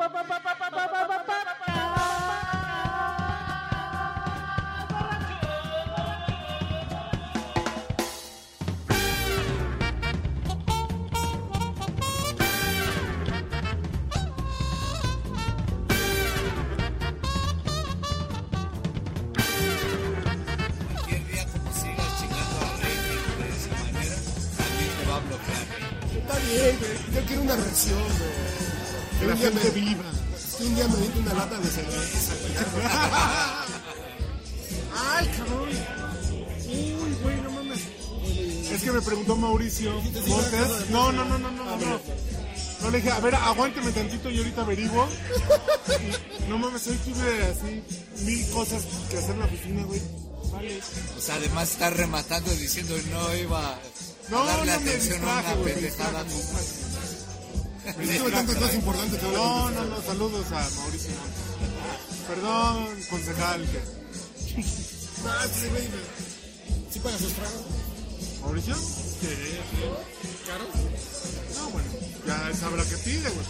[0.00, 0.40] Está.
[27.14, 27.98] Yo quiero una reacción,
[29.40, 30.04] día me- viva.
[30.58, 32.84] que un día me meto una lata de cerveza, güey.
[34.96, 35.68] ¡Ay, cabrón!
[36.68, 37.80] Uy, güey, no mames.
[38.70, 39.92] Es que me preguntó Mauricio
[40.26, 40.90] Montes.
[40.90, 42.00] No, no, no, no, no, no.
[42.82, 45.06] No le dije, a ver, aguánteme tantito y ahorita averiguo.
[46.48, 50.00] No mames, hoy tuve así mil cosas que hacer en la oficina, güey.
[50.50, 50.80] Vale.
[51.16, 53.78] O sea, además está rematando diciendo no iba
[54.30, 56.24] No, a darle no me atención a distraje, una güey, me pendejada.
[56.24, 56.66] distraje,
[58.00, 58.42] Ahora
[59.32, 61.10] No, no, no, saludos a Mauricio.
[62.28, 63.62] Perdón, concejal.
[63.70, 63.82] que-
[65.52, 65.88] sí, güey.
[66.90, 67.62] ¿Sí sus tragos?
[68.42, 68.74] ¿Mauricio?
[68.74, 69.28] Sí.
[70.46, 70.64] ¿Caro?
[71.56, 71.88] No, bueno,
[72.26, 73.46] ya sabrá que pide, güey.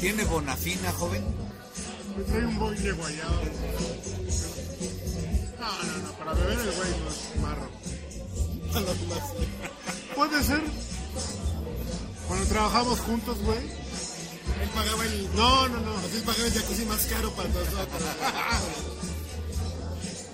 [0.00, 1.24] ¿Tiene bonafina, joven?
[2.16, 3.40] Me trae un boy de guayaba.
[5.58, 7.70] No, no, no, para beber el güey no es marro.
[10.16, 10.60] Puede ser.
[12.30, 13.58] Cuando trabajamos juntos, güey.
[13.58, 15.34] Él pagaba el.
[15.34, 15.96] No, no, no.
[15.98, 18.02] Así pagaba el jacuzzi más caro para nosotros.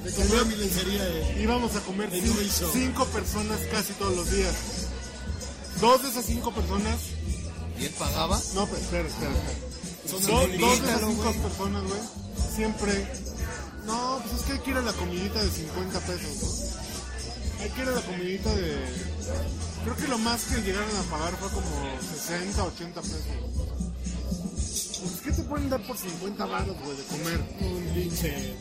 [0.05, 1.43] Me compré mi lencería de.
[1.43, 2.11] Íbamos a comer
[2.73, 4.55] cinco personas casi todos los días.
[5.81, 6.97] Dos de esas cinco personas.
[7.79, 8.39] ¿Y él pagaba?
[8.55, 9.59] No, pero espera, espera, espera.
[10.11, 11.39] Son Do- dos de esas cinco güey.
[11.41, 12.01] personas, güey.
[12.55, 13.07] Siempre.
[13.87, 16.66] No, pues es que ir a la comidita de 50 pesos,
[17.57, 17.63] ¿no?
[17.63, 18.77] Hay que ir a la comidita de.
[19.85, 21.67] Creo que lo más que llegaron a pagar fue como
[22.27, 23.21] 60, 80 pesos.
[25.03, 27.41] Pues, ¿qué te pueden dar por 50 baros, güey, de comer?
[27.61, 28.55] Un pinche.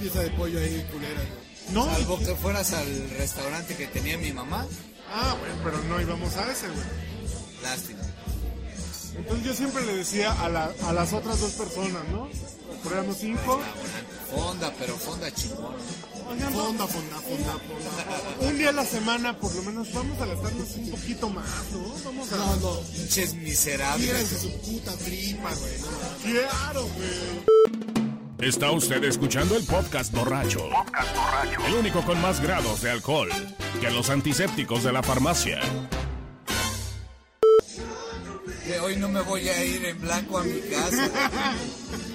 [0.00, 1.48] Pieza de pollo ahí culera, güey.
[1.72, 4.66] No, Salvo que fueras al restaurante que tenía mi mamá.
[5.12, 6.84] Ah, bueno, pero no íbamos a ese, güey.
[7.62, 8.00] Lástima.
[9.16, 12.28] Entonces yo siempre le decía a, la- a las otras dos personas, ¿no?
[12.90, 13.60] Éramos cinco.
[14.34, 15.74] Fonda, pero fonda chingón.
[16.30, 18.48] Oigan, Fonda, fonda, fonda, fonda.
[18.48, 21.94] un día a la semana, por lo menos, vamos a gastarnos un poquito más, ¿no?
[22.04, 22.36] Vamos a...
[22.36, 22.80] No, no.
[22.80, 24.06] Pinches miserables.
[24.06, 25.72] Mírense su puta tripa, güey.
[25.80, 25.88] No.
[26.40, 28.48] Claro, güey.
[28.48, 30.68] Está usted escuchando el podcast borracho.
[31.66, 33.30] El único con más grados de alcohol
[33.80, 35.60] que los antisépticos de la farmacia.
[38.64, 41.10] Que hoy no me voy a ir en blanco a mi casa.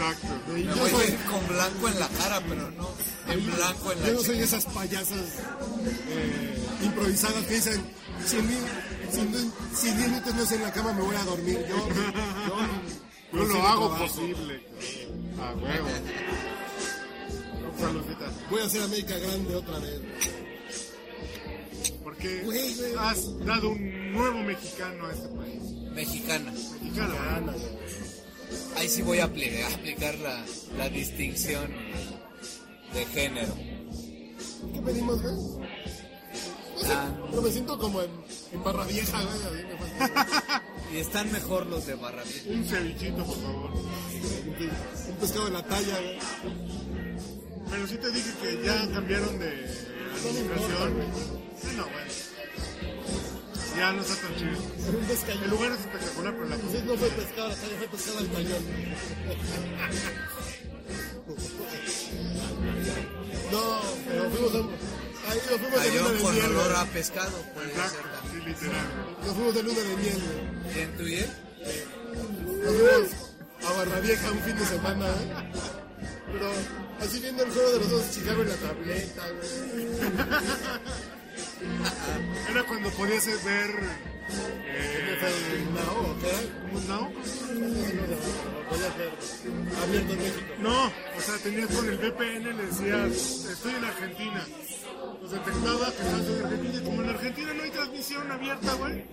[0.00, 0.28] Exacto.
[0.48, 2.88] Güey, yo soy- ir con blanco en la cara, pero no
[3.32, 4.44] en blanco en la Yo no soy chica.
[4.46, 5.18] esas payasas
[6.08, 7.80] eh, improvisadas que dicen,
[8.26, 8.54] si en, mi-
[9.12, 11.64] si en- si en 10 minutos no estoy en la cama me voy a dormir.
[11.68, 14.06] Yo, yo, Yo lo hago trabajo.
[14.06, 14.62] posible.
[15.40, 15.88] A huevo.
[18.50, 20.00] Voy a hacer América Grande otra vez.
[22.04, 22.92] Porque Güey, güey.
[22.98, 25.62] has dado un nuevo mexicano a este país.
[25.94, 26.52] Mexicana.
[26.52, 27.89] Güey.
[28.76, 30.44] Ahí sí voy a apli- a aplicar la,
[30.76, 31.70] la distinción
[32.94, 33.54] de género.
[34.72, 35.34] ¿Qué pedimos, güey?
[35.34, 37.14] No sé, Ah.
[37.30, 38.10] pero me siento como en,
[38.52, 39.64] en Barra Vieja, güey.
[40.92, 42.50] Y están mejor los de Barra Vieja.
[42.50, 43.70] Un cevichito, por favor.
[43.72, 46.18] un pescado de la talla, güey.
[47.70, 50.94] Pero sí te dije que ya cambiaron de administración.
[51.62, 52.09] Sí, no, bueno.
[53.76, 54.50] Ya no está tan chido.
[54.50, 55.42] Un.
[55.42, 58.30] El lugar es espectacular, pero la cosa no fue pescado la talla, fue pescado al
[58.32, 58.64] cañón.
[63.52, 64.58] No, pero fuimos a...
[65.30, 68.42] Ahí nos fuimos de luna de con miel, olor a pescado, puede ser Exacto, también.
[68.42, 68.86] sí, literal.
[69.24, 70.72] Nos fuimos de luna de miel, güey.
[70.74, 71.30] ¿Quién tú y él?
[72.64, 73.10] Nos fuimos
[73.64, 75.12] a Barra Vieja un fin de semana, ¿eh?
[76.32, 76.50] Pero
[77.00, 79.50] así viendo el juego de los dos Chicago en la tableta, güey.
[82.50, 83.70] Era cuando podías ver.
[84.30, 86.32] Eh, No, ¿qué?
[86.88, 87.10] no,
[89.82, 90.40] abierto en México.
[90.60, 94.46] no, o sea, tenías con el VPN, le decías, estoy en Argentina.
[95.18, 99.04] Pues detectaba que estabas en Argentina y como en Argentina no hay transmisión abierta, güey.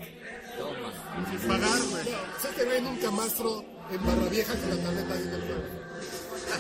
[1.32, 2.04] Sin pagar, güey.
[2.38, 5.64] O sea, te ven un camastro en Barra Vieja con la tableta viendo el juego.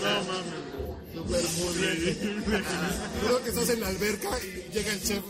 [0.01, 0.77] No mames.
[1.13, 1.73] Súper muy
[3.21, 5.23] Creo que estás en la alberca y llega el chef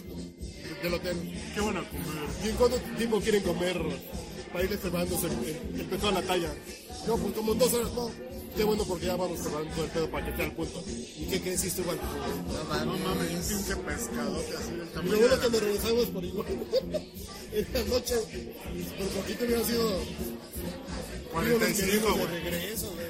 [0.84, 1.18] del hotel.
[1.54, 2.06] Qué bueno comer.
[2.44, 3.78] ¿Y en cuánto tiempo quieren comer
[4.52, 6.54] para irles preparándose el, el pescado a la talla?
[7.08, 8.12] No, pues como dos horas, no.
[8.56, 10.84] qué bueno porque ya vamos cerrando el pedo para que quede al punto.
[10.88, 11.98] ¿Y qué crees hiciste igual?
[11.98, 13.04] No No mames.
[13.06, 16.06] mames, un pinche pescadote así del Y tamaño lo de bueno la- que nos regresamos
[16.08, 16.48] por igual.
[17.54, 18.16] en la noche,
[18.98, 20.00] por poquito hubiera sido
[21.32, 22.28] 45, de güey.
[22.28, 23.08] regreso, güey.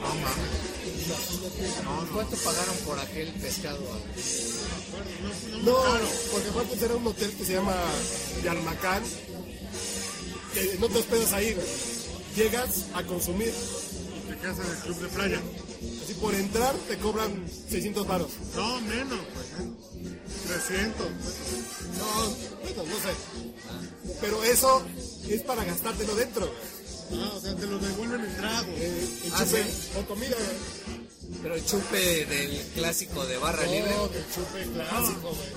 [0.00, 0.75] No mames.
[2.12, 3.78] ¿Cuánto pagaron por aquel pescado?
[5.62, 5.76] No,
[6.32, 7.74] porque aparte era un hotel que se llama
[8.42, 9.02] Yarmacán,
[10.54, 11.56] que no te hospedas ahí.
[12.34, 13.52] Llegas a consumir.
[14.28, 15.40] Te quedas en el club de playa.
[16.02, 18.30] Así por entrar te cobran 600 baros.
[18.54, 19.46] No, menos, pues.
[20.46, 21.06] 300.
[21.98, 22.30] No,
[22.62, 24.16] bueno, no sé.
[24.20, 24.82] Pero eso
[25.28, 26.50] es para gastártelo dentro.
[27.12, 28.72] Ah, o sea, te lo devuelven en trago.
[28.76, 29.68] Eh, el Ah, chupe ¿sí?
[29.98, 30.56] o comida, güey.
[31.42, 33.90] Pero el chupe del clásico de barra libre.
[33.96, 35.48] No, del chupe clásico, güey.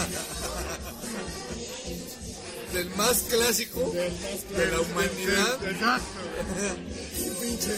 [2.72, 5.68] Del más clásico Del más de la humanidad.
[5.68, 6.20] Exacto.
[7.26, 7.74] Un pinche.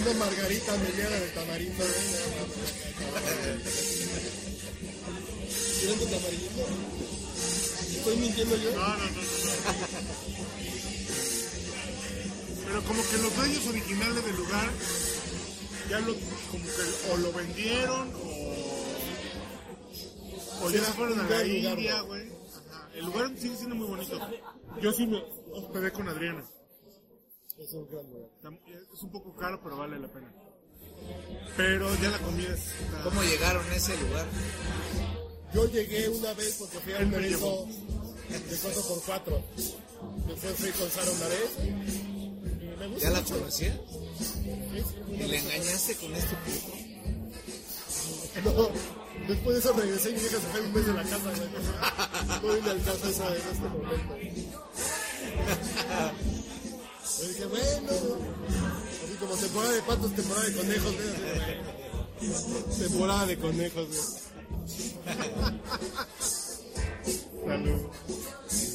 [0.00, 1.94] Una margarita mediana de tamarindo, güey.
[5.80, 6.62] ¿Quieren tu tamarindo?
[7.96, 8.70] ¿Estoy mintiendo yo?
[8.72, 9.00] No, no, no, no.
[12.66, 14.70] Pero como que los dueños originales del lugar
[15.88, 16.14] ya lo,
[16.50, 18.54] como que o lo vendieron o,
[20.64, 22.28] o Sí, ya fueron a la India, güey.
[22.70, 22.88] Ajá.
[22.94, 24.18] El lugar sigue siendo muy bonito.
[24.80, 25.22] Yo sí me
[25.52, 26.44] hospedé con Adriana.
[27.58, 28.30] Es un gran lugar.
[28.94, 30.32] Es un poco caro, pero vale la pena.
[31.56, 33.02] Pero ya la comida está...
[33.04, 34.26] ¿Cómo llegaron a ese lugar?
[35.52, 37.66] Yo llegué una vez porque fui a un me evento
[38.28, 39.42] de 4x4.
[40.26, 42.13] Me fue fui con Sara una vez.
[42.84, 43.34] Y me gusta ¿Ya la mucho.
[43.38, 43.80] conocía?
[44.18, 46.76] Sí, sí, ¿Y le engañaste con este puto?
[48.44, 48.68] No,
[49.28, 52.42] después de eso regresé y mi vieja se fue un mes de la casa, güey.
[52.42, 54.16] No vine al caso esa en este momento.
[57.16, 57.92] Yo dije, bueno,
[59.04, 60.92] así como temporada de patos, temporada de conejos,
[62.20, 62.78] güey.
[62.78, 64.00] Temporada de conejos, güey.
[67.46, 67.80] Salud.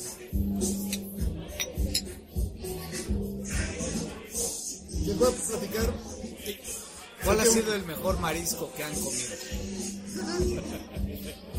[5.09, 5.93] Les voy a platicar.
[7.23, 9.29] ¿Cuál ha sido el mejor marisco que han comido?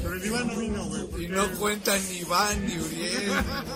[0.02, 1.06] Pero el Iván no vino, güey.
[1.06, 3.32] porque- Y no cuentan ni Iván, ni Uriel,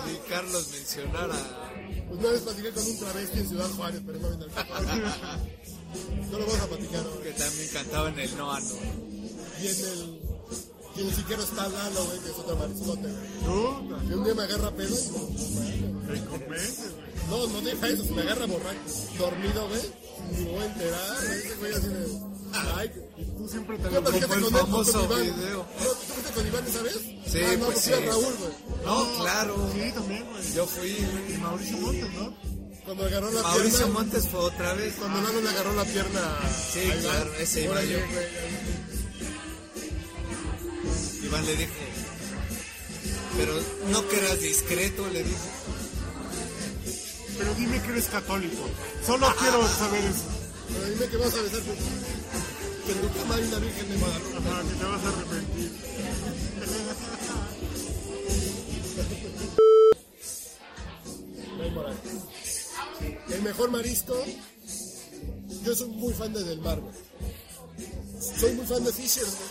[0.07, 1.71] ni Carlos mencionar a...
[2.07, 4.51] Pues una vez platiqué con un travesti en Ciudad Juárez, pero no viene al.
[6.31, 7.23] No lo vamos a platicar ahora.
[7.23, 8.75] que también cantaba en el Noa No.
[9.61, 10.19] Y en el.
[10.95, 14.09] Y en el siquero está Lalo, güey, que es otro mariscote, güey.
[14.09, 17.14] Y un día me agarra pedo y no, te convence, güey.
[17.29, 18.79] No, no deja eso, se me agarra borracho,
[19.17, 19.81] dormido, güey.
[20.31, 22.05] Ni voy a enterar, ese güey así de.
[22.77, 25.21] Ay, Y tú siempre te ¿qué lo como el con él, con famoso Iván?
[25.21, 25.57] video.
[25.57, 26.93] ¿No, ¿Tú fuiste con Iván esa vez?
[27.27, 28.03] Sí, ah, no, pues fui a sí.
[28.05, 28.51] Raúl, güey.
[28.85, 29.69] No, claro.
[29.73, 30.53] Sí, también, güey.
[30.53, 31.33] Yo fui, güey.
[31.33, 32.33] Y Mauricio Montes, ¿no?
[32.85, 33.93] Cuando agarró la Mauricio pierna.
[33.93, 34.93] Montes fue otra vez.
[34.97, 36.21] Cuando Lalo le agarró la pierna.
[36.71, 37.97] Sí, claro, ese iba yo.
[41.23, 41.71] Iván le dijo,
[43.37, 43.53] pero
[43.91, 45.39] no que eras discreto, le dijo.
[47.37, 48.63] Pero dime que eres católico.
[49.05, 50.23] Solo quiero saber eso.
[50.73, 51.75] Pero dime que vas a besar con-
[52.85, 54.37] que en tu cama hay una virgen de Guadalupe.
[54.37, 55.71] Ajá, que te vas a arrepentir.
[63.29, 64.15] El mejor marisco.
[65.63, 66.79] Yo soy muy fan de Del Mar.
[68.39, 69.49] Soy muy fan de Fishers, güey.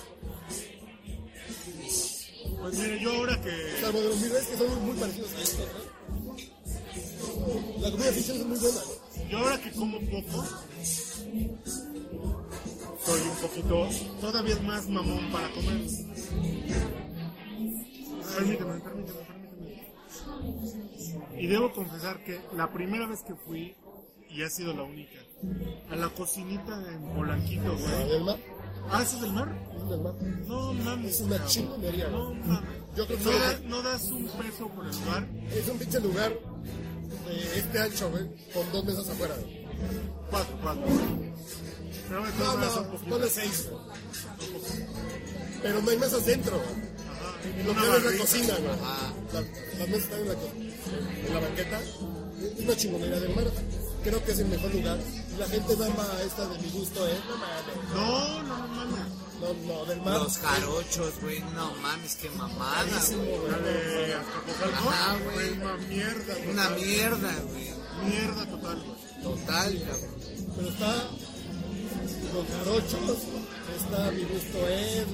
[2.60, 3.50] Pues mire, yo ahora que.
[3.80, 5.93] Salvo de los miles que son muy, muy parecidos a estos, ¿no?
[7.80, 8.80] La comida Fishers es muy buena.
[9.30, 10.44] Yo ahora que como poco.
[13.04, 13.88] Soy un poquito.
[14.20, 15.80] Todavía más mamón para comer.
[18.36, 19.24] Permíteme, permíteme, permíteme.
[21.42, 23.74] Y debo confesar que la primera vez que fui,
[24.30, 25.18] y ha sido la única,
[25.90, 28.08] a la cocinita en Polanquito, La güey.
[28.08, 28.38] del mar.
[28.90, 29.48] Ah, ¿eso es del mar?
[29.76, 30.14] Es del mar.
[30.46, 31.14] No mames.
[31.14, 32.70] Es una chingonería, No mames.
[32.96, 35.28] Yo creo que no, da- no das un peso por el lugar.
[35.52, 36.32] Es un pinche lugar
[37.56, 39.64] este ancho, güey, con dos mesas afuera, güey.
[40.30, 40.82] Cuatro, cuatro.
[42.08, 43.68] Pero de No, no, ponle seis.
[45.62, 46.60] Pero no hay mesas dentro.
[47.66, 48.70] Lo que es la cocina, güey.
[48.74, 49.12] Ajá.
[49.32, 49.40] La-
[49.78, 51.80] Las mesas están en la, en la banqueta.
[51.80, 53.44] Es una chingonería del mar.
[54.02, 54.98] Creo que es el mejor lugar.
[55.38, 57.14] La gente mama esta de mi gusto, ¿eh?
[57.94, 58.42] No.
[58.42, 60.20] No, no, no del mar.
[60.22, 63.38] Los jarochos, güey, no mames, qué mamada, güey.
[63.38, 63.50] güey.
[63.50, 65.16] La Ajá,
[65.56, 66.34] Una mierda.
[66.50, 66.80] Una total.
[66.80, 67.70] mierda, güey.
[68.08, 68.82] Mierda total.
[68.82, 69.22] güey.
[69.22, 70.14] Total, cabrón.
[70.56, 71.08] Pero está
[72.34, 73.18] los jarochos,
[73.76, 75.06] está mi gusto es,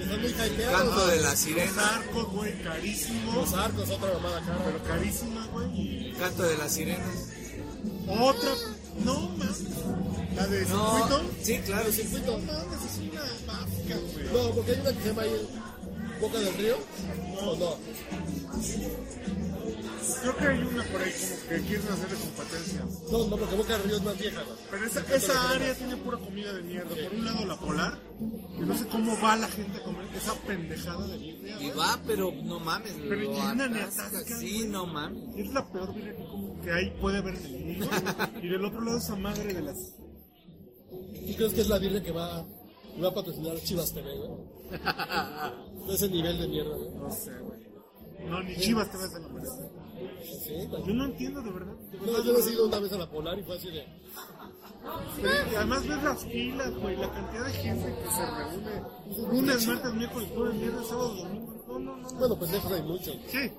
[0.00, 0.80] están muy hypeados.
[0.80, 3.34] Canto de la Los sirena, arcos, güey, carísimos.
[3.34, 4.64] Los arcos, otra mamada cara.
[4.64, 6.12] Pero carísima, güey.
[6.18, 7.28] Canto de las sirenas.
[8.08, 8.50] Otra.
[9.04, 9.62] No, mames.
[10.36, 11.22] La de No, circuito.
[11.42, 11.92] sí, claro.
[11.92, 12.38] Circuito.
[12.38, 14.26] No mames, es una mágica, güey.
[14.32, 15.48] No, porque hay una que se llama ahí
[16.20, 16.76] Boca del Río.
[17.42, 17.76] ¿O no?
[20.22, 22.80] Creo que hay una por ahí como que quieren hacerle competencia.
[23.10, 24.40] No, no, porque Boca del Río es más vieja.
[24.42, 24.54] ¿no?
[24.70, 26.88] Pero esa, esa área tiene pura comida de mierda.
[26.88, 27.98] Por un lado la polar,
[28.58, 31.60] que no sé cómo va la gente a comer esa pendejada de birria.
[31.60, 34.68] Y va, pero no mames, Pero lo llenan y atascan, Sí, güey.
[34.68, 35.22] no mames.
[35.36, 37.90] Es la peor birria que, como que hay, puede haber en el mundo.
[38.42, 39.76] Y del otro lado esa madre de las...
[41.26, 42.44] ¿Tú crees que es la birria que va,
[43.02, 44.30] va a patrocinar Chivas TV, güey?
[45.86, 46.90] De ese nivel de mierda, güey.
[46.90, 47.66] No sé, güey.
[48.28, 49.70] No, ni chivas te ves de la merece.
[50.44, 50.68] Sí.
[50.86, 51.74] Yo no entiendo de verdad.
[51.74, 53.68] de verdad, No, yo no he ido una vez a la Polar y fue así
[53.68, 53.86] de.
[55.52, 59.32] Y además ves las filas, güey, la cantidad de gente que se reúne.
[59.32, 61.64] Lunes, martes, miércoles, jueves, viernes, sábado, domingo.
[61.68, 62.08] No, no, no.
[62.10, 63.16] Bueno, pendejos hay muchos.
[63.28, 63.50] Sí,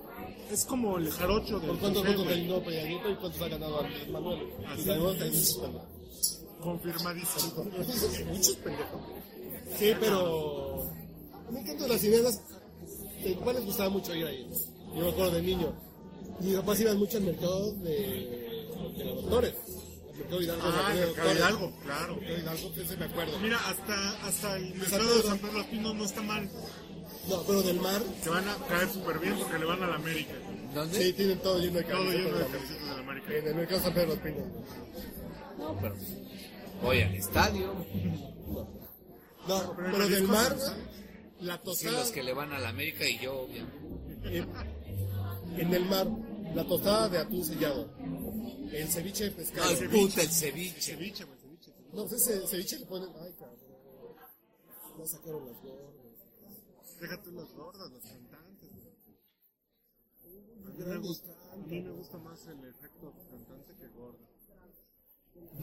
[0.50, 3.80] es como el jarocho del ¿Por cuántos votos ganó Peña Nieto y cuántos ha ganado
[3.80, 4.52] Andrés Manuel?
[4.66, 5.97] Así Y
[6.62, 7.64] Confirmadísimo.
[7.64, 9.00] Muchos pendejos.
[9.78, 10.90] Sí, pero.
[11.50, 12.40] Me encantan las ideas.
[13.24, 14.48] De papá les gustaba mucho ir ahí.
[14.94, 15.72] Yo me acuerdo de niño.
[16.40, 19.54] Mis papás iban mucho al mercado de, de los doctores.
[20.16, 20.62] Mercado Hidalgo.
[20.66, 21.34] Ah, el de mercado.
[21.34, 22.14] Hidalgo, claro.
[22.14, 23.38] El mercado Hidalgo, ese me acuerdo.
[23.40, 26.50] Mira, hasta, hasta el mercado de San Pedro Pinos no está mal.
[27.28, 29.96] No, pero del mar, Se van a caer súper bien porque le van a la
[29.96, 30.32] América.
[30.74, 31.02] ¿Dónde?
[31.02, 33.34] sí, tienen todo lleno de Todo lleno camisetas de de la- camisetas de la América.
[33.36, 34.46] En el mercado San Pedro Pinos.
[35.58, 35.94] No, pero
[36.82, 37.74] voy al estadio.
[39.48, 40.56] No, Pero en pero del mar,
[41.40, 41.98] la Sí, tostada.
[42.00, 44.38] los que le van a la América y yo, obviamente.
[44.38, 46.06] en, en el mar,
[46.54, 47.88] la tostada de atún sellado.
[48.72, 49.68] El ceviche de pescado.
[49.70, 50.80] Ay, puta, el ceviche.
[50.92, 51.72] Ceviche, güey, ceviche.
[51.92, 53.08] No, ese ceviche le ponen.
[53.18, 53.56] Ay, cabrón.
[54.98, 55.94] Ya sacaron las gordas.
[57.00, 58.68] Déjate las gordas, las cantantes.
[60.68, 62.87] A mí, me gusta, más el efecto.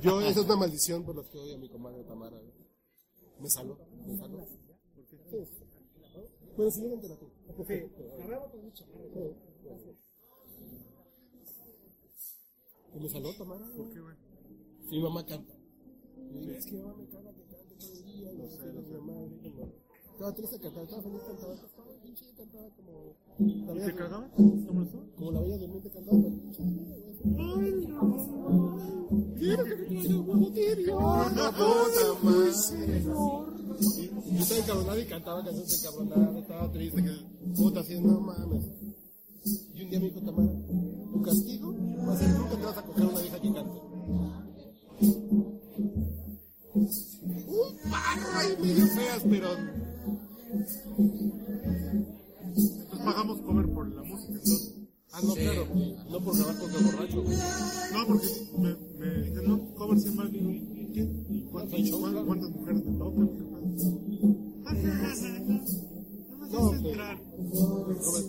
[0.01, 2.37] Yo, esa es una maldición por los que odio a mi comadre Tamara.
[3.39, 4.37] Me saló, me saló.
[4.37, 5.47] ¿Por qué?
[6.55, 7.27] Bueno, si llegan terapia.
[7.67, 7.73] Sí.
[12.93, 13.65] ¿Y me saló Tamara?
[13.75, 14.15] ¿Por qué, güey?
[14.89, 15.53] Sí, mi mamá canta.
[16.33, 18.31] Y yo, es que mi mamá me caga que cante todo el día.
[18.33, 18.95] No sé, no sé.
[20.15, 23.15] Estaba triste cantaba, estaba feliz cantaba, estaba pinche cantaba como...
[23.37, 24.31] La ¿Y bella, te cagaba?
[24.31, 25.11] ¿Te molestó?
[25.17, 26.17] como la bella durmiente cantaba.
[26.21, 27.14] pero pinche güey.
[29.37, 30.99] Quiero que me traiga huevo tibio.
[30.99, 32.01] No, puta.
[33.97, 37.11] Y Yo estaba encabronado y cantaba canciones encabronadas, estaba triste, que
[37.55, 38.65] puta así, no mames.
[39.73, 40.53] Y un día me dijo Tamara,
[41.11, 41.75] tu castigo
[42.07, 43.79] va a ser nunca te vas a coger una vieja que cante.
[47.47, 49.49] Un par ahí medio feas, pero
[52.41, 54.04] Entonces pagamos cover por la.
[55.17, 55.39] Ah, no, Sí.
[55.41, 55.65] claro,
[56.09, 57.37] no por grabar el borracho, güey.
[57.93, 58.27] No, porque
[58.59, 61.03] me, me no, cover sin mal, ¿y y qué?
[61.29, 63.29] ¿Y cuántas, cuán- cuántas mujeres me tocan?
[64.65, 67.17] Ah, más No, es pues, entrar.
[68.03, 68.25] Cover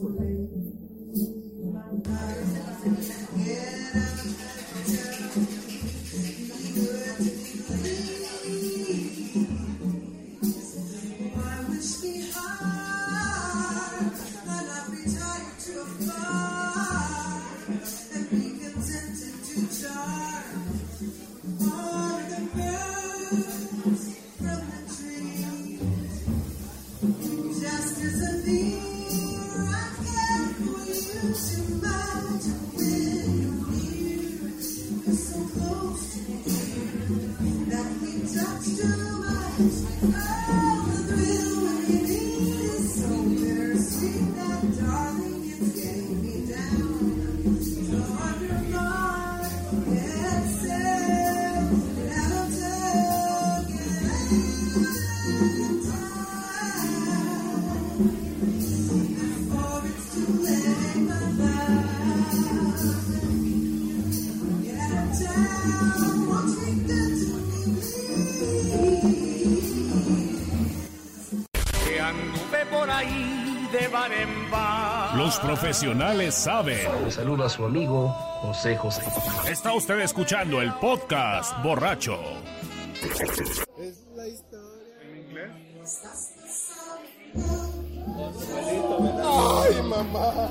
[75.46, 77.04] profesionales saben.
[77.04, 78.08] Le saluda a su amigo
[78.42, 79.02] José José.
[79.48, 82.18] Está usted escuchando el podcast borracho.
[83.78, 84.94] Es la historia.
[85.02, 85.50] ¿En inglés?
[89.24, 90.48] ¡Ay, mamá!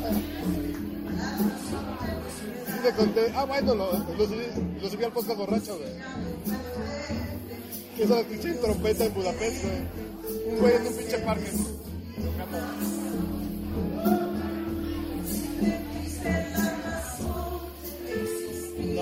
[2.65, 3.33] Sí le conté.
[3.35, 4.45] Ah, bueno, lo, lo, subí,
[4.81, 5.91] lo subí al podcast borracho, güey.
[7.97, 10.53] Que es la pinche trompeta en Budapest, güey.
[10.53, 11.51] Un güey en un pinche parque.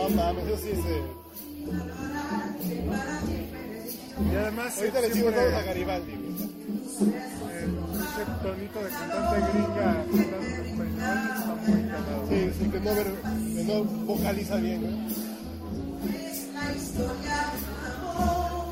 [0.04, 0.80] No mames, eso sí es.
[0.80, 1.04] eh,
[4.32, 6.12] Y además, Ahorita le decimos siempre, todos a Garibaldi.
[6.12, 6.24] güey.
[8.04, 9.90] ese tonito de cantante gringa
[10.64, 12.22] español está muy cagado.
[12.30, 13.16] Sí, sí, que no, ver-
[13.56, 14.94] que no vocaliza bien, güey.
[16.54, 18.72] la historia de un amor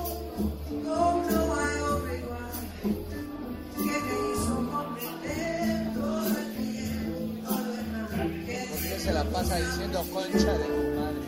[9.42, 11.22] pasa diciendo concha de tu madre.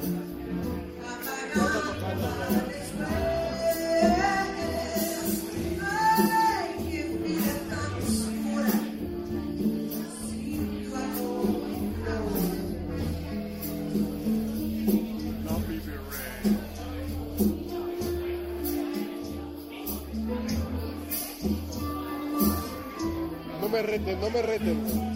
[23.60, 25.13] No me reten, no me reten.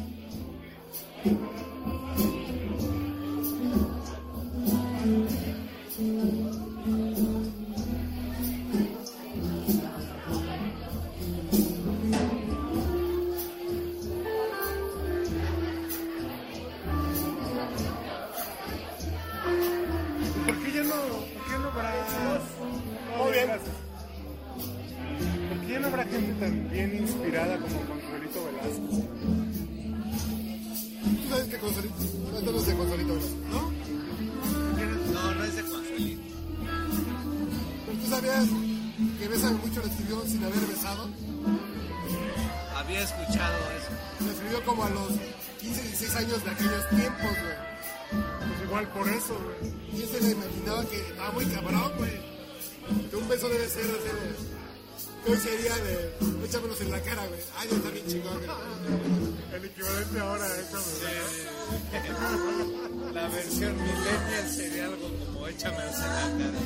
[65.57, 66.61] Échame en la cara.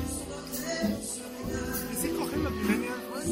[1.91, 3.27] ¿Y si cogen los millennials, güey?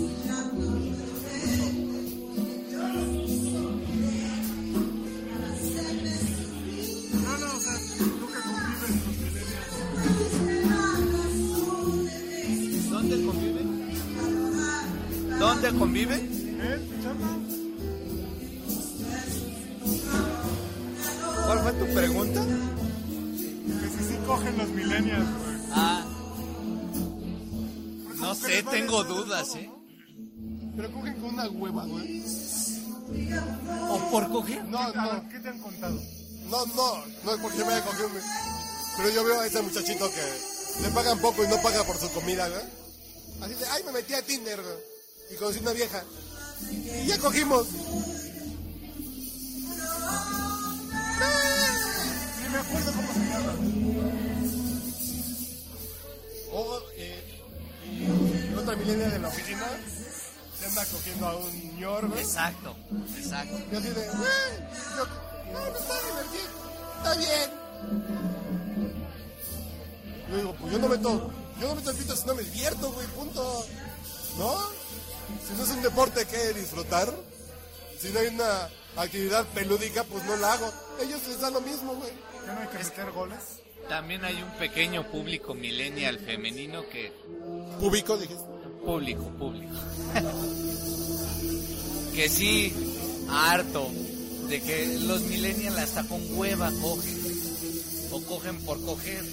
[7.14, 9.60] No, no, o sea, nunca conviven los millennials.
[12.90, 13.68] ¿Dónde conviven?
[15.40, 16.39] ¿Dónde conviven?
[28.62, 29.70] Sé, tengo dudas, ¿eh?
[30.76, 32.24] Pero cogen con una hueva, güey.
[33.90, 34.64] ¿O por coger?
[34.66, 36.00] No, no, ¿qué te han contado?
[36.50, 37.06] no, no.
[37.24, 38.24] No es porque yo me haya cogido, güey.
[38.98, 42.10] Pero yo veo a ese muchachito que le pagan poco y no paga por su
[42.12, 42.62] comida, güey.
[43.42, 44.78] Así de, ay, me metí a Tinder, güey.
[45.32, 46.04] Y conocí una vieja.
[46.72, 47.68] Y ya cogimos.
[52.42, 53.56] Ni me acuerdo cómo se llama.
[56.52, 56.80] O,
[58.78, 59.68] de la oficina
[60.60, 62.22] se anda cogiendo a un ñor, güey.
[62.22, 62.76] Exacto,
[63.18, 63.58] exacto.
[63.72, 64.10] Y así de, güey,
[64.96, 65.06] yo,
[65.54, 66.50] no, no está divertido,
[66.98, 67.52] está bien.
[70.30, 72.92] Yo digo, pues yo no meto, yo no meto el pito si no me divierto,
[72.92, 73.66] güey, punto.
[74.38, 74.60] ¿No?
[75.48, 77.12] Si no es un deporte que disfrutar,
[78.00, 80.72] si no hay una actividad pelúdica, pues no la hago.
[81.02, 82.12] Ellos les da lo mismo, güey.
[82.12, 83.40] ¿Que no hay que meter goles?
[83.88, 87.12] También hay un pequeño público millennial femenino que...
[87.80, 88.59] Público, dijiste.
[88.86, 89.76] Público, público.
[92.16, 92.74] que sí,
[93.30, 93.90] harto
[94.50, 97.18] de que los millennials hasta con hueva cogen.
[98.12, 99.24] O cogen por coger.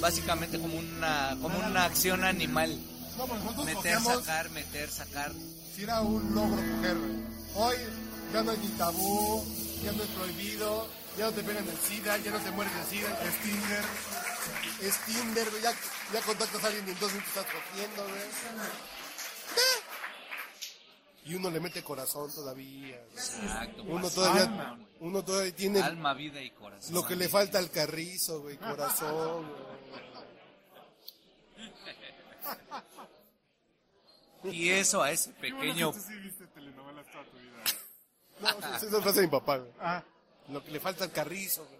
[0.00, 2.74] Básicamente como una, como una acción animal.
[3.18, 5.32] No, pues nosotros Meter, sacar, meter, sacar.
[5.76, 6.96] si era un logro coger.
[7.54, 7.76] Hoy
[8.32, 9.44] ya no hay ni tabú,
[9.84, 12.96] ya no es prohibido, ya no te pegan el SIDA, ya no te mueres de
[12.96, 13.84] SIDA, es Tinder,
[14.82, 15.72] es Tinder, güey, ya,
[16.12, 18.22] ya contactas a alguien y en dos minutos estás cogiendo, güey.
[19.56, 19.80] ¿Eh?
[21.26, 22.96] Y uno le mete corazón todavía.
[23.12, 23.12] güey.
[23.12, 23.82] Exacto.
[23.82, 26.94] Uno pues, todavía, alma, uno todavía tiene alma, vida y corazón.
[26.94, 29.70] lo que le falta al carrizo, güey, corazón, güey.
[34.42, 37.62] Y eso a ese Qué bueno pequeño que tú sí viste telenovelas toda tu vida.
[38.40, 39.70] No, esa es la frase de mi papá, güey.
[39.78, 40.02] Ah,
[40.48, 41.79] Lo que le falta al carrizo, güey.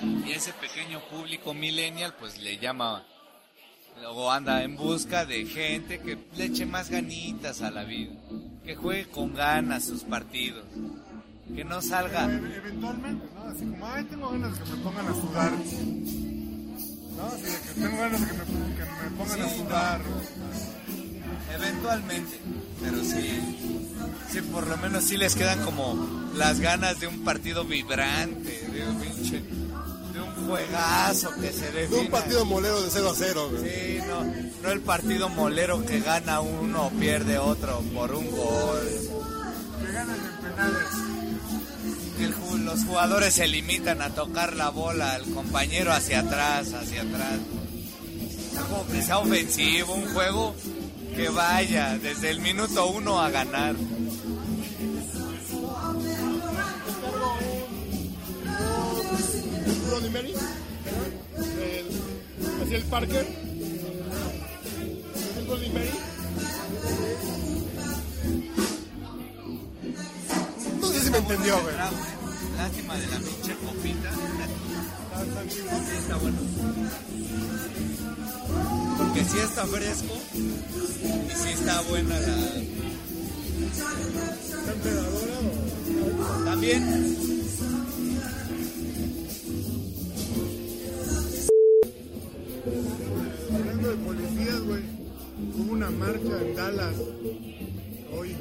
[0.00, 3.04] Y ese pequeño público millennial pues le llama,
[4.00, 8.12] luego anda en busca de gente que le eche más ganitas a la vida,
[8.64, 10.64] que juegue con ganas sus partidos,
[11.54, 13.44] que no salga, e- eventualmente, ¿no?
[13.44, 15.52] Así como, ay, tengo ganas de que me pongan a sudar.
[15.52, 17.26] ¿No?
[17.26, 20.00] Así de que tengo ganas de que me, que me pongan a sudar.
[21.54, 22.38] eventualmente.
[22.82, 23.40] pero sí,
[24.30, 28.88] sí, por lo menos sí les quedan como las ganas de un partido vibrante, de
[28.88, 29.42] un pinche,
[30.46, 32.00] juegazo que se De define.
[32.00, 33.62] un partido molero de 0 a 0, güey.
[33.62, 34.24] Sí, no,
[34.62, 38.88] no el partido molero que gana uno o pierde otro por un gol.
[39.84, 40.88] Que ganan en penales.
[42.20, 47.38] El los jugadores se limitan a tocar la bola al compañero hacia atrás, hacia atrás.
[48.56, 50.54] Algo que sea ofensivo, un juego
[51.16, 53.74] que vaya desde el minuto uno a ganar.
[60.04, 60.34] Bloody Mary,
[61.62, 61.86] el,
[62.62, 63.26] así el Parker,
[65.38, 65.90] el Bloody Mary.
[70.78, 71.74] No sé si me entendió, güey.
[72.56, 74.10] Lástima de la pinche copita.
[75.48, 75.60] Sí,
[75.98, 76.38] está bueno.
[78.98, 80.38] Porque sí está fresco y
[81.34, 82.36] sí está buena la...
[84.70, 84.90] ¿Está
[86.10, 86.44] o...?
[86.44, 87.33] También
[92.64, 94.82] Hablando de policías, güey.
[95.56, 96.94] Hubo una marcha en Dallas
[98.16, 98.36] hoy.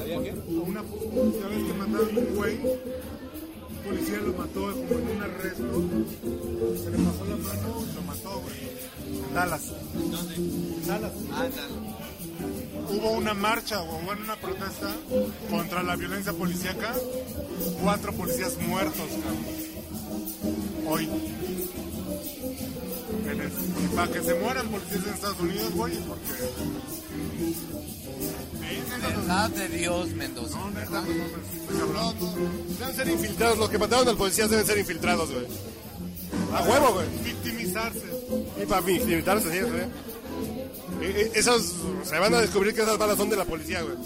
[0.00, 0.30] ¿Había qué?
[0.48, 2.58] Una, ya ves que mataron a un güey.
[2.60, 5.82] Un policía lo mató como en un arresto.
[6.82, 9.26] Se le pasó la mano y lo mató, güey.
[9.28, 9.72] En Dallas.
[9.94, 10.34] ¿Dónde?
[10.36, 11.12] En Dallas.
[11.32, 11.74] Ándale.
[12.90, 14.94] Hubo una marcha o bueno, una protesta
[15.50, 16.94] contra la violencia policíaca.
[17.82, 19.44] Cuatro policías muertos, cabrón.
[20.86, 21.08] Hoy.
[23.28, 26.32] El- y para que se mueran policías en Estados Unidos, güey, porque.
[29.02, 30.58] Verdad de Dios, Mendoza.
[30.58, 32.14] no, neta, no, no, no, cabrón.
[32.78, 35.46] Deben ser infiltrados, los que mataron al policía deben ser infiltrados, güey.
[36.52, 37.06] A huevo, güey.
[37.24, 38.02] Victimizarse.
[38.62, 39.82] Y para infiltrarse, sí, güey.
[41.02, 43.96] E- e- Esos se van a descubrir que esas balas son de la policía, güey.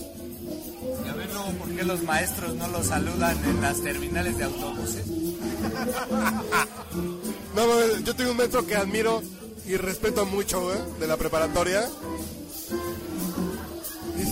[1.05, 5.05] Ya ven luego por qué los maestros no los saludan en las terminales de autobuses.
[7.59, 9.21] No, yo tengo un maestro que admiro
[9.67, 11.91] y respeto mucho, güey, de la preparatoria.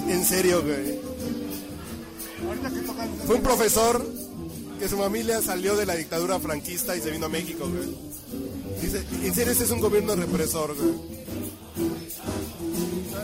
[0.06, 1.00] En serio, güey.
[3.26, 4.06] Fue un profesor
[4.78, 7.96] que su familia salió de la dictadura franquista y se vino a México, güey.
[8.80, 10.94] Dice, en serio, ese es un gobierno represor, güey.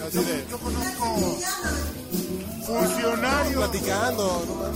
[0.09, 1.39] Así de, Yo conozco
[2.67, 3.55] funcionarios.
[3.55, 4.73] platicando, no.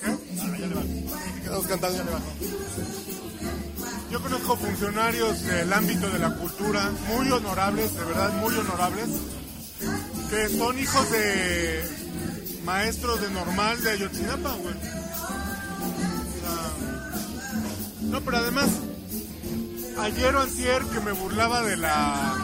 [0.00, 0.16] ¿Qué?
[0.36, 1.05] Ya le
[1.48, 2.32] bajó.
[4.10, 9.08] Yo conozco funcionarios del ámbito de la cultura muy honorables, de verdad muy honorables,
[10.30, 11.84] que son hijos de
[12.64, 14.74] maestros de normal de Ayotzinapa, güey.
[18.02, 18.68] No, pero además,
[20.00, 22.36] ayer o antier que me burlaba de la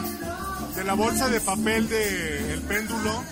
[0.75, 3.23] de la bolsa de papel de El Péndulo,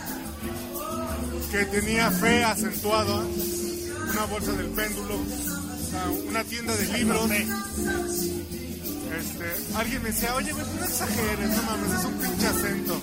[1.51, 3.15] que tenía fe acentuada,
[4.11, 5.19] una bolsa del péndulo,
[6.27, 7.29] una tienda de libros.
[9.11, 13.01] Este, alguien me decía, oye, güey, no exageres, no mames, es un pinche acento.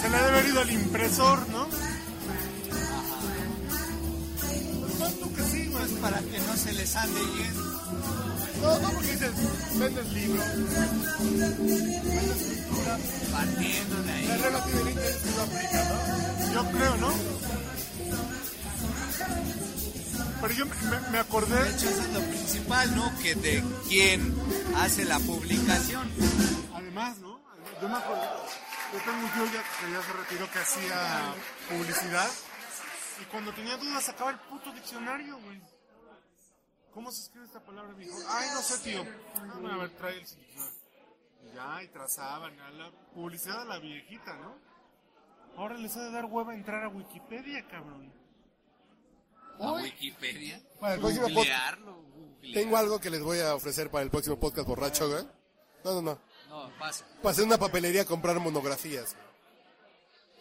[0.00, 1.66] Se le ha de haber ido al impresor, ¿no?
[5.20, 5.88] Tú que sí, güey.
[6.00, 7.62] Para que no se les ande yendo.
[8.62, 9.30] No, no, porque dices,
[9.78, 10.44] vendes libros.
[13.32, 14.26] Partiéndole ahí.
[14.26, 16.52] La regla límites y no aplica, ¿no?
[16.54, 17.47] Yo creo, ¿no?
[20.40, 20.66] Pero yo
[21.10, 23.12] me, acordé, De hecho, eso es lo principal, ¿no?
[23.18, 24.34] Que de quién
[24.76, 26.10] hace la publicación.
[26.74, 27.40] además, ¿no?
[27.80, 28.26] Yo me acordé,
[28.92, 31.34] yo tengo un tío ya, que ya se retiró que hacía
[31.68, 32.28] publicidad
[33.20, 35.60] y cuando tenía dudas sacaba el puto diccionario, güey.
[36.92, 37.92] ¿Cómo se escribe esta palabra?
[37.94, 39.04] Me dijo, ay, no sé, tío.
[39.36, 40.78] Ah, a ver, trae el diccionario.
[41.42, 44.56] Y ya, y trazaban, a la publicidad a la viejita, ¿no?
[45.56, 48.12] Ahora les ha de dar hueva entrar a Wikipedia, cabrón.
[49.60, 50.60] A Wikipedia.
[50.80, 51.46] Para el próximo podcast.
[51.46, 52.54] Googlearlo, googlear.
[52.54, 55.24] Tengo algo que les voy a ofrecer para el próximo podcast borracho, güey.
[55.84, 56.20] No, no, no.
[56.48, 57.04] No, pasa.
[57.22, 59.16] Pasé a una papelería a comprar monografías.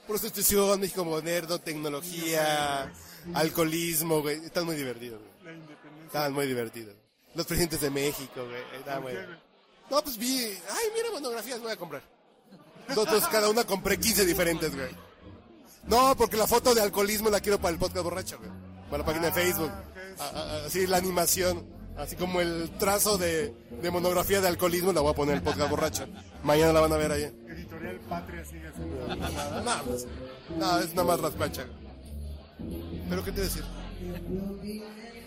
[0.07, 2.91] Prostitución, México moderno, tecnología,
[3.33, 4.45] alcoholismo, güey.
[4.45, 5.33] Están muy divertidos, güey.
[5.43, 6.05] La independencia.
[6.05, 6.95] Estaban muy divertidos.
[7.35, 8.61] Los presidentes de México, güey.
[8.79, 9.13] Estaban muy...
[9.89, 10.45] No, pues vi...
[10.45, 12.01] Ay, mira monografías, voy a comprar.
[12.87, 14.95] Entonces, cada una compré 15 diferentes, güey.
[15.87, 18.66] No, porque la foto de alcoholismo la quiero para el podcast borracho, güey.
[18.89, 19.71] Para la página de Facebook.
[20.19, 21.65] Ah, ah, ah, Así, la animación.
[21.97, 25.69] Así como el trazo de, de monografía de alcoholismo la voy a poner en podcast
[25.69, 26.05] borracho.
[26.43, 27.23] Mañana la van a ver ahí.
[27.23, 29.15] Editorial Patria sigue haciendo
[29.63, 29.81] nada.
[29.83, 30.05] Pues,
[30.57, 31.65] no, es nada más raspacha.
[33.09, 33.63] ¿Pero qué te decir?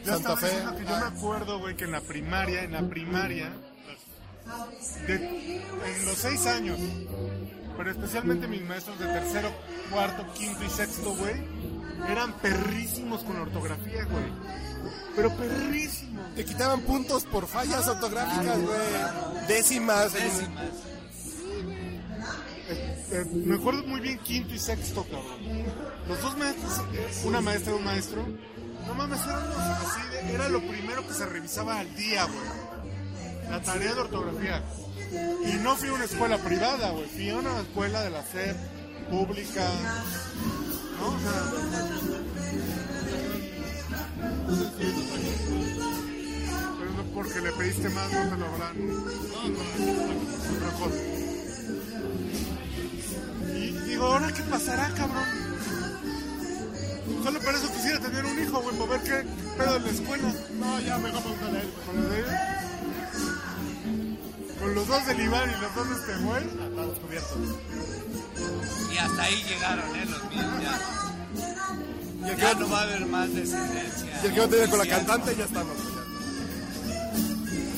[0.05, 0.47] Ya Santa Fe.
[0.79, 3.53] que yo me acuerdo, güey, que en la primaria, en la primaria,
[5.09, 6.79] de- en los seis años,
[7.77, 9.51] pero especialmente mis maestros de tercero,
[9.91, 11.35] cuarto, quinto y sexto, güey,
[12.09, 14.25] eran perrísimos con la ortografía, güey.
[15.17, 16.35] Pero perrísimos.
[16.35, 19.47] Te quitaban puntos por fallas ortográficas, güey.
[19.49, 20.13] Décimas.
[20.13, 20.65] Décimas.
[23.13, 25.65] Eh, me acuerdo muy bien quinto y sexto, cabrón.
[26.07, 28.25] Los dos maestros, eh, una maestra y un maestro,
[28.87, 33.51] no mames, eran los- así de- era lo primero que se revisaba al día, güey.
[33.51, 34.63] La tarea de ortografía.
[35.53, 37.07] Y no fui a una escuela privada, güey.
[37.09, 38.57] Fui a una escuela de la SEP,
[39.11, 39.67] pública.
[41.01, 41.07] ¿No?
[41.09, 41.33] O sea.
[46.79, 48.77] Pero no porque le pediste más, no te lo habrán.
[50.57, 51.01] Otra cosa.
[53.55, 55.25] Y digo, ¿ahora qué pasará, cabrón?
[57.25, 59.25] Solo por eso quisiera tener un hijo, güey, para ver qué
[59.59, 60.35] pedo en la escuela.
[60.59, 61.69] No, ya mejor pregúntale a él.
[61.95, 62.27] Los de él.
[64.59, 66.45] Con los dos del Iván y los dos de este güey.
[66.45, 67.37] Está descubierto.
[68.93, 70.07] Y hasta ahí llegaron, ¿eh?
[70.07, 72.27] Los míos ya.
[72.27, 74.21] Y el que Ya no va a haber más descendencia.
[74.23, 75.77] y el que a tener con la cantante ya estamos.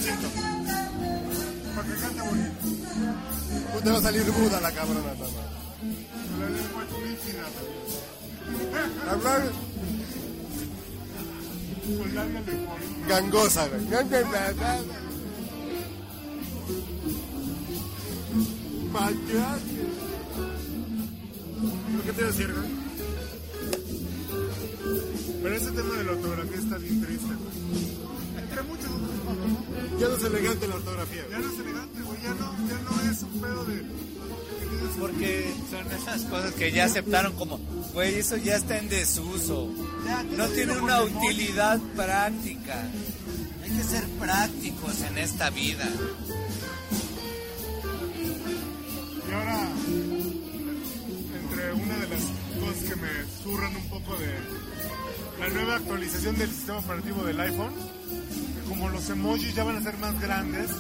[0.01, 0.29] Siento.
[1.75, 3.83] Para que cante bonito.
[3.83, 5.31] Te va a salir muda la cabrona, nada más.
[6.31, 6.83] Con la lengua.
[9.11, 9.43] Hablar
[13.09, 13.83] gangosa, güey.
[18.93, 19.72] Maquillaje.
[22.05, 22.69] ¿Lo que te decir, güey?
[25.41, 28.43] Pero ese tema de la ortografía está bien triste, güey.
[28.43, 30.01] Entre muchos otros.
[30.01, 31.23] Ya no es elegante la ortografía.
[31.31, 32.23] Ya no es elegante, güey.
[32.23, 33.85] Ya no, ya no es un pedo de.
[34.99, 37.59] Porque son esas cosas que ya aceptaron como,
[37.93, 39.71] güey, eso ya está en desuso.
[40.37, 42.89] No tiene una utilidad práctica.
[43.63, 45.89] Hay que ser prácticos en esta vida.
[52.79, 53.09] Que me
[53.43, 54.33] zurran un poco de
[55.41, 59.83] la nueva actualización del sistema operativo del iPhone, que como los emojis ya van a
[59.83, 60.71] ser más grandes,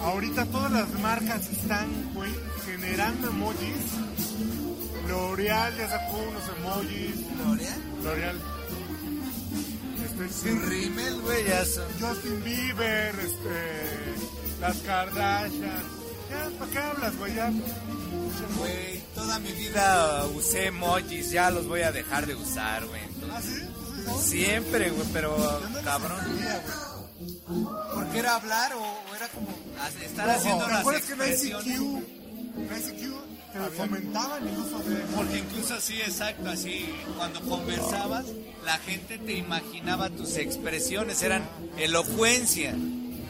[0.00, 2.30] ahorita todas las marcas están, güey,
[2.64, 3.76] generando emojis.
[5.08, 7.16] L'Oreal ya sacó unos emojis.
[8.02, 8.40] L'Oreal.
[10.04, 11.84] Este, Sin rímel, güey, ya son.
[12.00, 16.01] Justin Bieber, este, las Kardashian.
[16.32, 17.34] Ya, ¿para qué hablas, güey?
[17.34, 17.52] Ya.
[18.58, 23.02] Güey, toda mi vida usé emojis, ya los voy a dejar de usar, güey.
[23.30, 24.30] ¿Ah, sí?
[24.30, 25.36] Siempre, güey, pero
[25.70, 26.18] no cabrón.
[26.26, 27.72] güey.
[27.94, 29.48] Porque era hablar o, o era como
[30.04, 31.78] estar Ojo, haciendo ¿Te las acuerdas que expresiones.
[31.78, 33.12] ICQ,
[33.76, 34.96] fomentaban el uso de...
[35.14, 38.26] Porque incluso sí, exacto, así, cuando conversabas,
[38.64, 42.70] la gente te imaginaba tus expresiones, eran elocuencia.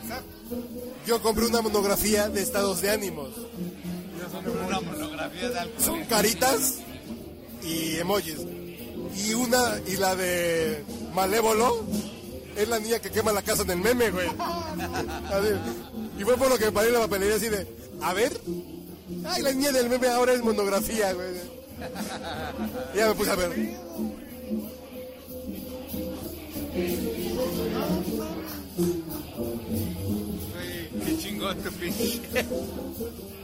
[0.03, 0.82] Exacto.
[1.07, 3.31] Yo compré una monografía de estados de ánimos.
[4.67, 5.85] Una monografía de alcohol.
[5.85, 6.77] Son caritas
[7.63, 8.39] y emojis.
[9.17, 10.85] Y una, y la de
[11.15, 11.85] Malévolo,
[12.57, 14.29] es la niña que quema la casa en el meme, güey.
[14.29, 15.49] Así.
[16.19, 17.67] Y fue por lo que me paré en la papelería así de,
[18.01, 18.33] a ver,
[19.27, 21.29] ay, la niña del meme ahora es monografía, güey.
[22.95, 23.51] Y ya me puse a ver.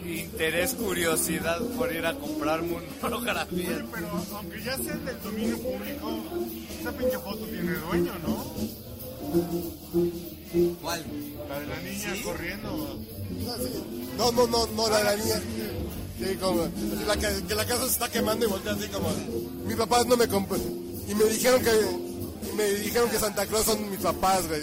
[0.05, 3.85] Interés, curiosidad por ir a comprar monografía.
[3.93, 6.19] Pero aunque ya sea del dominio público,
[6.81, 8.45] esa pinche foto tiene dueño, ¿no?
[10.81, 11.05] ¿Cuál?
[11.49, 12.23] La de la niña ¿Sí?
[12.23, 12.99] corriendo.
[14.17, 15.41] No, no, no, no, la de la niña.
[16.19, 16.69] Sí, como,
[17.07, 19.09] la que, que la casa se está quemando y voltea así como,
[19.65, 20.61] mis papás no me compran.
[21.09, 21.71] Y me dijeron que,
[22.51, 24.63] y me dijeron que Santa Claus son mis papás, güey.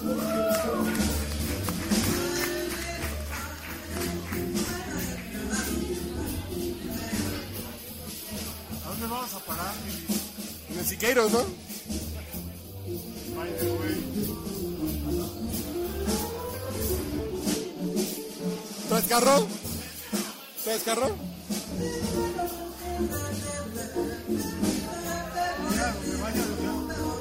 [0.00, 0.04] ¿A
[8.88, 9.74] dónde vamos a parar,
[10.70, 11.44] En el Siqueiros, ¿no?
[18.88, 19.46] ¿Traes carro?
[20.64, 21.10] ¿Traes carro?
[25.70, 25.94] Mira,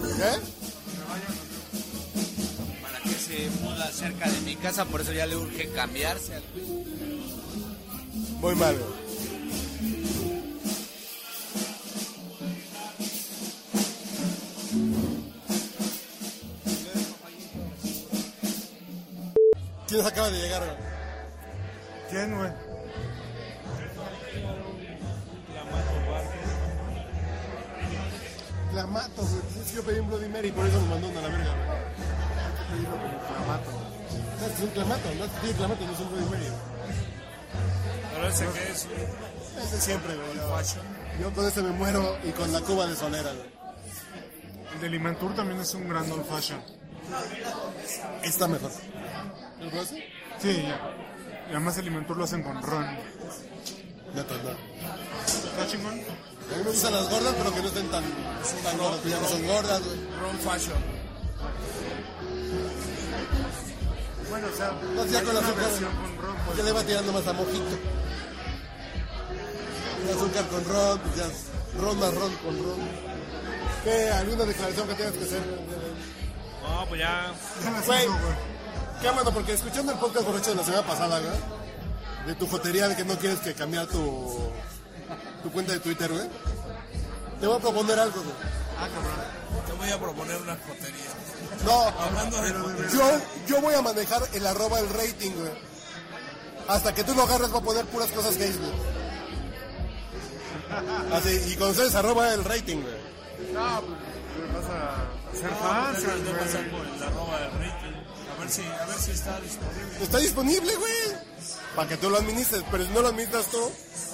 [0.02, 0.49] donde
[4.60, 6.36] casa, por eso ya le urge cambiarse.
[6.36, 6.44] al.
[8.42, 8.78] Muy mal.
[19.88, 20.78] ¿Quién acaba de llegar, güey?
[22.12, 22.52] ¿Quién, güey?
[28.72, 29.42] Clamato, güey.
[29.62, 31.80] Es que yo pedí un Bloody Mary, por eso me mandó a la verga, güey.
[32.70, 33.79] Pedirlo como Clamato, güey.
[34.40, 36.46] No, es un clamato, no tiene clamato, no es un Bloody Mary.
[38.14, 38.88] Pero ese que es
[39.64, 40.28] Es de siempre, güey.
[41.22, 43.50] Yo con este me muero y con la cuba de solera, güey.
[44.76, 46.62] El de Limantur también es un gran old fashion.
[48.24, 48.72] Está mejor.
[49.60, 49.96] ¿El brazo?
[50.40, 50.80] Sí, ya.
[51.48, 52.86] Y además el Limantur lo hacen con ron.
[54.14, 54.52] Neta, no.
[55.26, 55.94] ¿Está chingón?
[55.94, 58.04] A mí me gustan las gordas, pero que no estén tan,
[58.64, 59.98] tan gordas, que ya no son gordas, güey.
[60.22, 60.78] Ron fashion.
[64.30, 66.58] Bueno, o sea, No, ya hay con la una azúcar, con ron, pues.
[66.58, 67.78] Ya le va tirando más a mojito.
[70.04, 72.80] El azúcar con ron, pues ya ron más ron con ron.
[73.84, 74.10] ¿Qué?
[74.12, 75.42] ¿Alguna declaración que tengas que hacer?
[76.64, 77.34] No, pues ya.
[77.64, 78.08] Las Güey,
[79.02, 81.32] qué mano, porque escuchando el podcast borracho de la semana pasada, güey,
[82.28, 84.52] de tu jotería de que no quieres que cambiar tu,
[85.44, 86.28] tu cuenta de Twitter, güey,
[87.40, 88.36] te voy a proponer algo, güey.
[88.36, 89.29] Te
[89.90, 91.66] voy a proponer una jotería.
[91.66, 92.90] No, Hablando de jotería.
[92.92, 93.22] yo,
[93.56, 95.52] yo voy a manejar el arroba el rating, güey.
[96.68, 98.72] Hasta que tú lo agarres va a poner puras cosas gays, güey.
[101.14, 103.54] Así, y con ustedes arroba el rating, güey.
[103.54, 106.40] No, pues vas a hacer fans, que güey.
[106.46, 107.94] pasar por el arroba del rating.
[108.36, 110.04] A ver si, a ver si está disponible.
[110.04, 110.94] Está disponible, güey.
[111.76, 113.72] Para que tú lo administres, pero si no lo administras tú,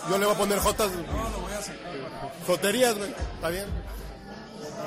[0.10, 0.92] yo le voy a poner jotas.
[0.92, 2.32] No, lo voy a sacar.
[2.48, 3.12] Joterías, güey.
[3.36, 3.66] Está bien.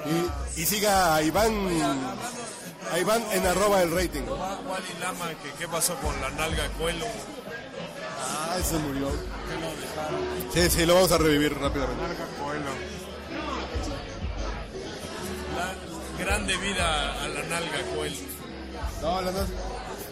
[0.06, 1.52] Y, y siga a Iván.
[2.92, 4.22] A Iván en arroba el rating.
[4.22, 7.06] Wally Lama, que qué pasó con la nalga Cuelo.
[8.20, 9.10] Ah, se murió.
[10.52, 12.02] Sí, sí, lo vamos a revivir rápidamente.
[12.02, 12.70] Larga Coelho.
[15.56, 18.16] La grande vida a la nalga Cuelo.
[19.02, 19.46] No, la nalga,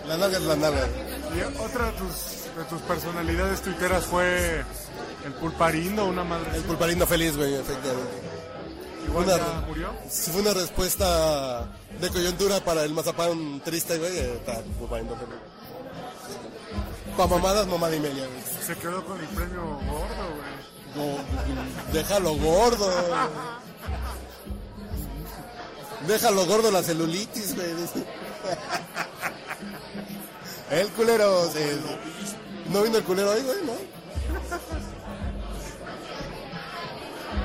[0.06, 0.88] la nalga es la nalga.
[1.34, 2.14] Y otra de tus,
[2.56, 4.64] de tus personalidades tuiteras fue
[5.24, 6.56] el pulparindo, una madre.
[6.56, 8.35] El pulparindo feliz, güey, efectivamente.
[9.06, 9.94] Igual una- ya murió.
[10.10, 11.66] Fue una respuesta
[12.00, 14.54] de coyuntura para el mazapán triste, güey, está
[15.16, 15.38] feliz.
[17.16, 18.42] Pa' mamadas, mamada y media, güey.
[18.66, 20.56] Se quedó con el premio gordo, güey.
[20.96, 21.18] No,
[21.92, 22.90] déjalo gordo.
[26.06, 27.68] Déjalo gordo la celulitis, güey.
[30.70, 31.50] El culero.
[32.70, 33.72] No vino el culero hoy, güey, ¿no?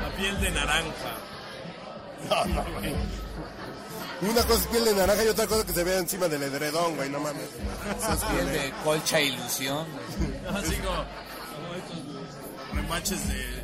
[0.01, 1.17] La piel de naranja.
[2.29, 2.93] No, no, güey.
[4.21, 6.95] Una cosa es piel de naranja y otra cosa que se vea encima del edredón,
[6.95, 7.43] güey, no mames.
[7.99, 9.87] Eso es Piel de colcha ilusión.
[9.87, 10.55] güey.
[10.63, 13.61] Así como, como estos remaches de,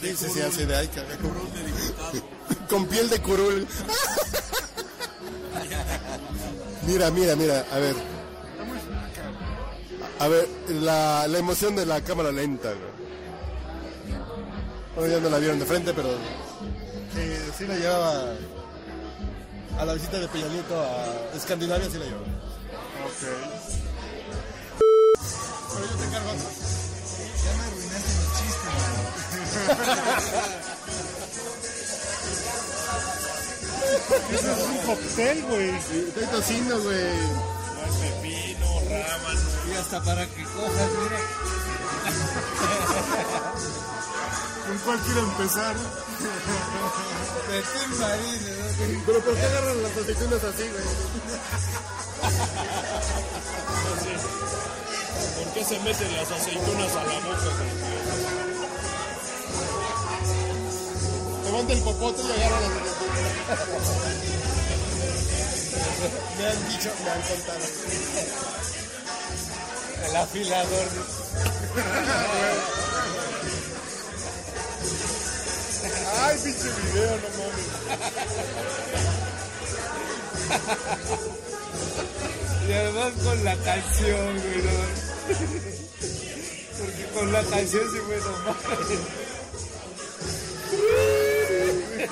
[0.00, 0.88] Sí, sí, sí, así de
[1.20, 2.12] curul de diputado.
[2.70, 3.66] Con piel de curul.
[6.86, 7.94] Mira, mira, mira, a ver.
[10.20, 12.90] A ver, la, la emoción de la cámara lenta, güey.
[14.96, 16.08] Bueno, ya no la vieron de frente, pero
[17.14, 17.22] sí,
[17.58, 18.34] sí la llevaba
[19.78, 22.26] a la visita de Peña Nieto a Escandinavia, sí la llevaba.
[22.26, 23.22] Ok.
[25.72, 26.32] Pero yo te encargo.
[27.44, 28.74] Ya me arruinaste los chistes,
[34.32, 35.70] Eso es un cóctel, güey.
[35.70, 37.14] Estoy tocino, güey.
[38.00, 39.40] Pepino, rábano.
[39.68, 41.20] Y hasta para que cojas, mira.
[44.70, 45.74] ¿Con cuál quiero empezar?
[45.74, 47.60] De
[48.86, 49.02] Tim.
[49.04, 50.84] Pero ¿por qué agarran las aceitunas así, güey?
[55.34, 57.50] ¿Por qué se meten las aceitunas a la boca?
[61.46, 63.34] Levanta el popote y agarra las aceitunas.
[66.38, 67.66] Me han dicho, me han contado.
[70.06, 70.88] El afilador.
[76.22, 77.66] Ay, pinche video, no mames.
[82.68, 84.62] Y además con la canción, güey.
[84.62, 84.70] ¿no?
[86.78, 88.16] Porque con la canción sí fue.
[90.72, 92.08] Eh,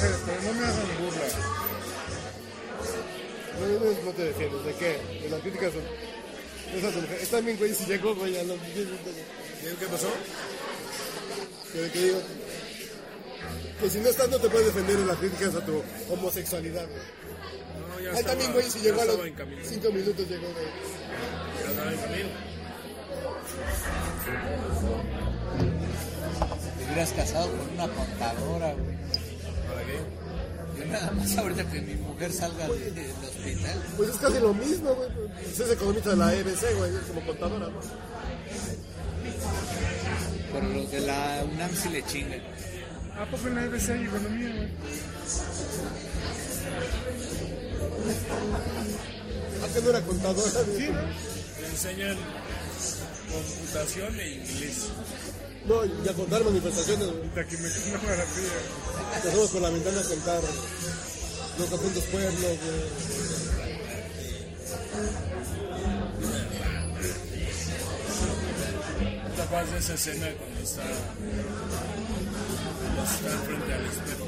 [0.00, 1.26] pero no me hagan burla.
[4.04, 5.20] No, te defiendes, ¿de qué?
[5.22, 5.82] De las críticas son.
[6.76, 7.22] Esas mujeres.
[7.22, 9.12] Está bien, güey, si llegó, güey, a los 10 minutos.
[9.78, 10.08] ¿Qué pasó?
[11.72, 12.18] Que, que digo.
[13.80, 17.02] Que si no estás, no te puedes defender de las críticas a tu homosexualidad, güey.
[17.88, 19.62] No, ya Ahí estaba- también, güey, si llegó a los estaba en camino.
[19.64, 20.66] 5 minutos, llegó, güey.
[21.62, 22.28] Ya estaba en camino.
[26.78, 28.96] Te hubieras casado con una contadora, güey.
[30.90, 33.82] Nada más ahorita que mi mujer salga de- del hospital.
[33.96, 35.08] Pues es casi lo mismo, güey.
[35.44, 37.80] Pues es economista de la EBC, güey, como contadora, ¿no?
[40.52, 42.40] Pero los de la UNAM sí le chingan.
[43.18, 44.68] ¿A poco en la EBC hay economía, güey?
[49.62, 50.50] ¿A qué no era contadora?
[50.76, 51.66] Sí, ¿no?
[51.70, 52.16] Enseñan
[53.30, 54.88] computación e inglés.
[55.64, 59.22] No, y a contar manifestaciones, que me una maravilla.
[59.22, 60.40] Pasamos por la ventana a contar
[61.58, 62.58] los apuntos pueblos, güey.
[69.36, 70.82] ¿Te acuerdas de esa escena cuando está,
[72.80, 74.26] cuando está frente al espejo?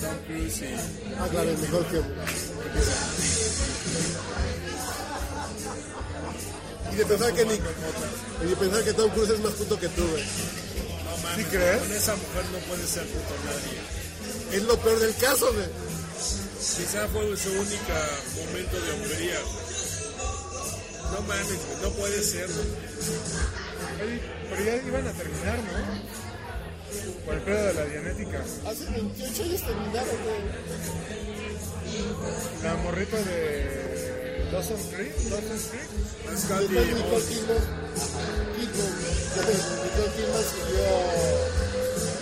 [0.00, 2.02] Tom Cruise y Ah, claro, es mejor que.
[6.92, 7.54] Y de pensar que ni.
[7.54, 10.24] Y de pensar que Tom Cruise es más puto que tú, güey.
[11.36, 11.78] No mames, ¿Sí crees?
[11.82, 14.56] con esa mujer no puede ser puto nadie.
[14.56, 15.66] Es lo peor del caso, güey.
[16.58, 19.40] Quizá fue su única momento de hombría.
[21.12, 22.48] No mames, no puede ser.
[24.50, 26.24] Pero ya iban a terminar, ¿no?
[27.26, 28.44] Por el pedo de la dianética.
[28.66, 30.40] Hace 28 años terminaron, güey.
[32.62, 33.93] La morrita de
[34.52, 35.14] Dawson Creek,
[35.70, 35.88] Creek.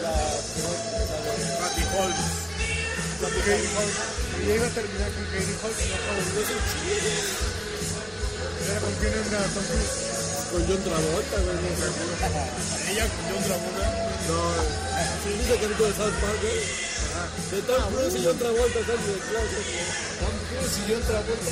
[0.02, 0.14] La.
[1.58, 2.42] Patty Holmes.
[3.22, 3.96] Katie Holmes.
[4.42, 6.16] Iba a terminar con Katie Holmes, no con
[8.66, 9.94] Era con quién era Tom Cruise.
[10.50, 11.56] Con John Travolta, güey.
[11.56, 11.70] No.
[12.90, 13.86] Ella con John Travolta.
[14.28, 14.38] No,
[15.22, 16.91] sí, dice que de South Park, güey.
[17.50, 19.64] De Tom Cruise y John Travolta están en el closet.
[20.20, 21.50] Tom Cruise y John Travolta.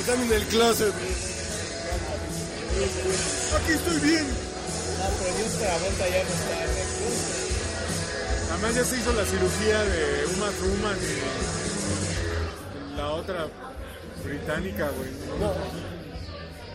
[0.00, 0.94] Están en el closet.
[3.56, 4.26] Aquí estoy bien.
[4.28, 6.56] No, pero John Travolta ya no está.
[8.52, 13.48] Además ya se hizo la cirugía de Uma Thurman y la otra
[14.24, 15.10] británica, güey.
[15.40, 15.52] No.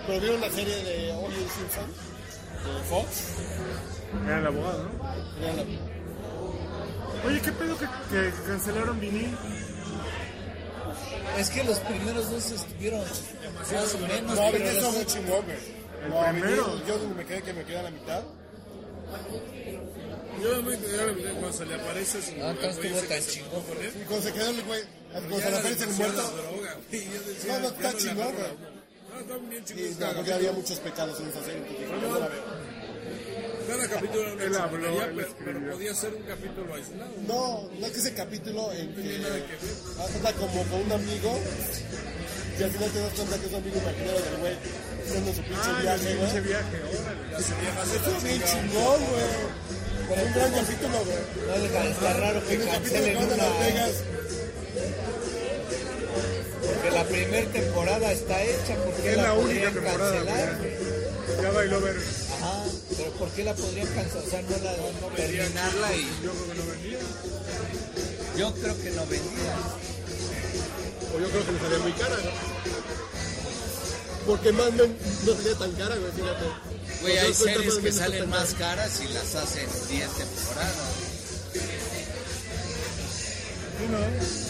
[0.08, 1.34] Pero vieron la serie de O.J.
[1.36, 1.88] Simpson
[2.64, 3.08] de Fox.
[4.26, 4.90] Era el abogado, ¿no?
[5.44, 5.64] Era la-
[7.28, 9.38] Oye, ¿qué pedo que, que cancelaron vinil?
[11.38, 14.36] Es que los primeros dos estuvieron más o menos.
[14.36, 15.58] No, pero está muy chingón, güey.
[16.04, 16.66] El No, primero.
[16.66, 18.24] Vinil, yo me quedé que me quedé a la mitad.
[20.42, 23.62] Yo me quedé cuando se le aparece su Ah, entonces estuvo tan chingón.
[23.64, 23.92] con él.
[23.96, 26.22] Y cuando se quedó el güey, cuando se le la aparece el muerto.
[26.22, 27.06] droga, güey.
[27.06, 28.48] Yo decía, No, no, está la chingón, güey.
[29.10, 29.92] No, está bien Y chingón.
[29.94, 31.64] no, cada porque había muchos pecados en esa serie.
[32.02, 32.30] no la.
[33.68, 35.72] Cada capítulo era una Él habló, chingonería, él pero, pero escribió.
[35.74, 37.12] podía ser un capítulo aislado.
[37.28, 40.16] No, no es que ese capítulo en que tiene nada que ver.
[40.18, 41.40] anda como con un amigo
[42.60, 44.56] y al final te das cuenta que es un amigo imaginario del güey
[45.06, 46.44] haciendo su pinche Ah, viaje, el pinche güey.
[46.48, 47.96] viaje, órale.
[47.96, 49.68] Estuvo bien chingón, güey.
[50.08, 51.24] Pero un gran capítulo, güey.
[51.48, 51.54] No
[51.90, 53.60] estar raro que cancelen Las.
[53.60, 53.92] Vegas,
[56.66, 58.76] Porque la primera temporada está hecha.
[58.84, 60.24] ¿Por qué Es la única temporada.
[61.42, 61.96] Ya bailó ver.
[62.98, 64.26] Pero ¿por qué la podrían cancelar?
[64.26, 67.00] O sea, no, la, no terminarla y Yo creo que no vendía.
[68.38, 69.56] yo creo que no vendía.
[71.16, 72.32] o yo creo que le salía muy cara, ¿no?
[74.26, 76.46] Porque más no, no salía tan cara, güey, fíjate.
[77.02, 80.76] Güey, hay series que salen más caras y las hacen 10 temporadas.
[83.78, 84.00] Sí, ¿no?
[84.00, 84.48] Es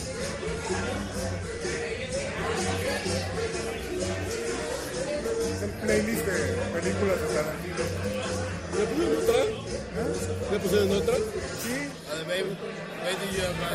[3.06, 3.17] el
[5.88, 7.84] playlist de películas de Tarantino.
[8.78, 9.44] ¿Le pusieron otra?
[10.52, 11.16] ¿Le pusieron otra?
[11.64, 11.76] Sí,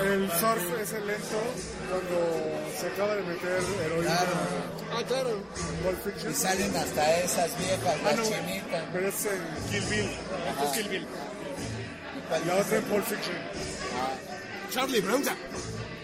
[0.04, 1.40] el surf es el lento
[1.88, 2.18] cuando
[2.78, 4.30] se acaba de meter heroína Claro.
[4.92, 5.42] Ah, claro.
[6.30, 8.84] Y salen hasta esas viejas, Ah, no, chinitas.
[8.92, 9.40] pero es en
[9.70, 10.10] Kill Bill.
[10.64, 11.06] Es Kill Bill.
[12.46, 13.36] La otra en Pulp Fiction.
[14.70, 15.22] Charlie Brown.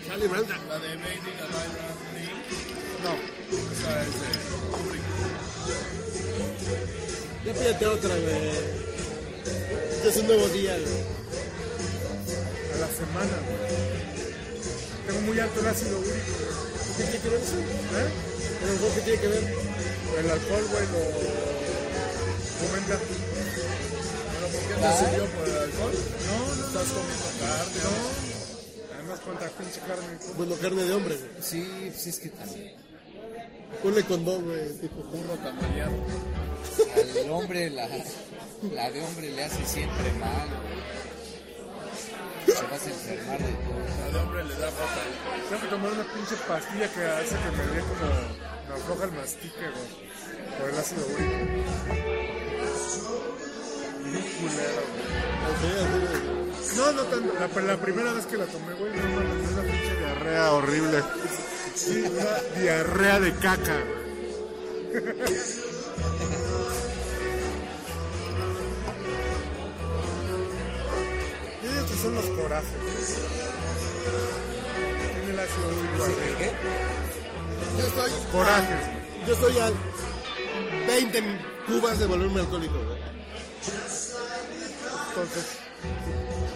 [0.07, 0.47] Charlie Brown.
[0.69, 1.73] La de Are Bad-
[3.05, 3.13] No.
[3.73, 4.29] Esa es de
[4.73, 5.03] Kubrick.
[7.55, 8.53] Ya otra, güey.
[10.05, 11.01] Ya es un nuevo día, güey.
[12.75, 13.89] A la semana, güey.
[15.07, 16.15] Tengo muy alto el ácido úrico.
[16.99, 17.57] ¿Qué tiene que ver eso?
[17.57, 18.09] ¿Eh?
[18.61, 19.45] ¿Pero algo que tiene que ver?
[20.19, 20.99] El alcohol, güey, lo
[22.69, 22.99] aumenta.
[24.35, 25.95] ¿Pero por qué te sirvió por el alcohol?
[26.29, 27.81] No, no, Estás comiendo carne.
[27.85, 28.95] no.
[28.95, 30.19] Además, cuánta pinche carne.
[30.37, 31.31] Bueno, carne de hombre, güey.
[31.43, 32.88] Sí, pues es que también.
[33.83, 34.73] Ponle condón, güey.
[34.79, 35.93] Tipo, Burro camaleado.
[36.95, 37.89] Al hombre, la,
[38.73, 40.49] la de hombre le hace siempre mal.
[40.49, 40.79] güey.
[42.57, 43.79] Se vas a enfermar de todo.
[44.01, 45.03] La de hombre le da pata.
[45.49, 48.11] Tengo que tomar una pinche pastilla que hace que me dé como.
[48.69, 50.59] Me afloja el mastique, güey.
[50.59, 51.33] Por el ácido úrico.
[54.05, 55.75] Bien culero, güey.
[56.01, 56.77] güey.
[56.77, 57.23] No, no tan.
[57.29, 61.03] La, la primera vez que la tomé, güey, no mames, una pinche diarrea horrible.
[61.79, 63.79] Sí, una diarrea de caca.
[71.63, 72.69] Yo digo que son los corajes.
[75.13, 76.53] Tiene el ácido úrico arriba.
[77.79, 78.11] Yo estoy.
[78.33, 78.81] Corajes.
[79.27, 79.71] Yo estoy a
[80.89, 81.23] 20
[81.69, 82.99] cubas de volverme alcohólico, güey.
[85.11, 85.45] Entonces,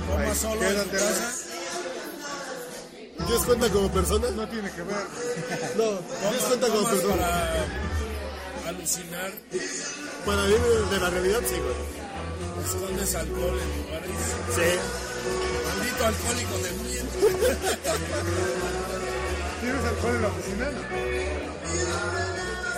[0.09, 1.42] ¿Tomas Ahí, solo en casa?
[3.33, 4.27] ¿Dios cuenta como persona?
[4.37, 4.95] no tiene que ver.
[5.79, 5.85] No,
[6.31, 7.17] Dios cuenta como ¿Tomas persona.
[7.17, 7.65] para
[8.69, 9.33] alucinar?
[10.27, 10.55] Para mí,
[10.91, 11.75] de la realidad, sí, güey.
[12.63, 14.11] ¿Escondes alcohol en lugares?
[14.55, 14.71] Sí.
[15.67, 17.13] Maldito alcohólico de mierda.
[19.63, 20.67] ¿Tienes alcohol en la oficina?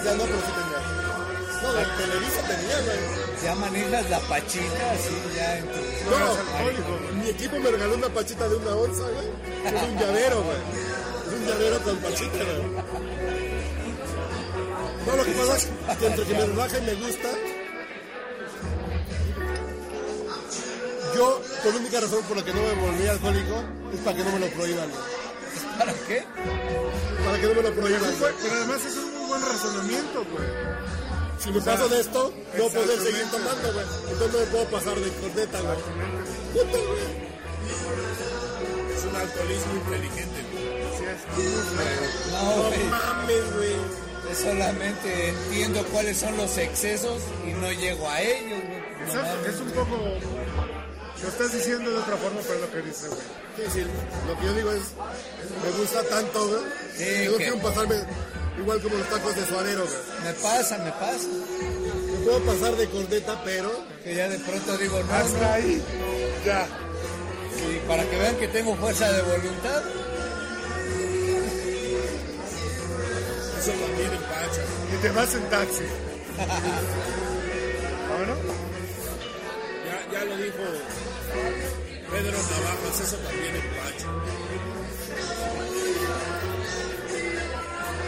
[0.05, 0.80] Ya no, pero sí tenía.
[1.64, 2.98] No, la Televisa tenía, güey.
[3.42, 6.10] Ya manejas la pachita así ya en tu...
[6.10, 6.26] No No,
[6.62, 7.14] güey.
[7.22, 9.28] mi equipo me regaló una pachita de una onza, güey.
[9.64, 10.56] Es un llavero, güey.
[11.26, 12.84] Es un llavero con pachita, güey.
[15.06, 17.28] No, lo que pasa es que entre que me relaja y me gusta,
[21.14, 24.24] yo, por la única razón por la que no me volví alcohólico, es para que
[24.24, 24.88] no me lo prohíban.
[25.78, 26.24] ¿Para qué?
[27.24, 30.48] Para que no me lo prohíban, pero además es un muy buen razonamiento, güey.
[31.45, 33.12] Si me paso de esto, no poder exactamente.
[33.12, 33.86] seguir tomando, güey.
[34.11, 35.76] Entonces no me puedo pasar de corneta, güey.
[36.55, 37.34] Puta, güey.
[38.97, 40.40] Es un alcoholismo inteligente.
[40.97, 43.76] Sí, es No, No mames, güey.
[44.24, 49.07] Yo solamente entiendo cuáles son los excesos y no llego a ellos, güey.
[49.07, 49.97] Exacto, es un poco.
[51.22, 53.20] Lo estás diciendo de otra forma, pero lo que dice, güey.
[53.56, 53.80] Sí, sí,
[54.28, 54.82] lo que yo digo es,
[55.64, 56.60] me gusta tanto, güey.
[56.96, 57.96] Sí, que no quiero pasarme
[58.58, 59.96] igual como los tacos de suadero, güey.
[60.24, 61.28] Me pasa, me pasa.
[61.28, 63.70] Me puedo pasar de corneta, pero
[64.02, 65.52] Que ya de pronto digo, no, Hasta no.
[65.54, 65.82] ahí,
[66.44, 66.66] ya.
[67.70, 69.82] Y para que vean que tengo fuerza de voluntad,
[73.60, 74.62] Eso también empacha.
[74.92, 75.84] Y te vas en taxi.
[78.18, 78.34] ¿Bueno?
[80.12, 80.64] Ya, lo dijo
[82.11, 84.07] Pedro Navajas, eso también empacha.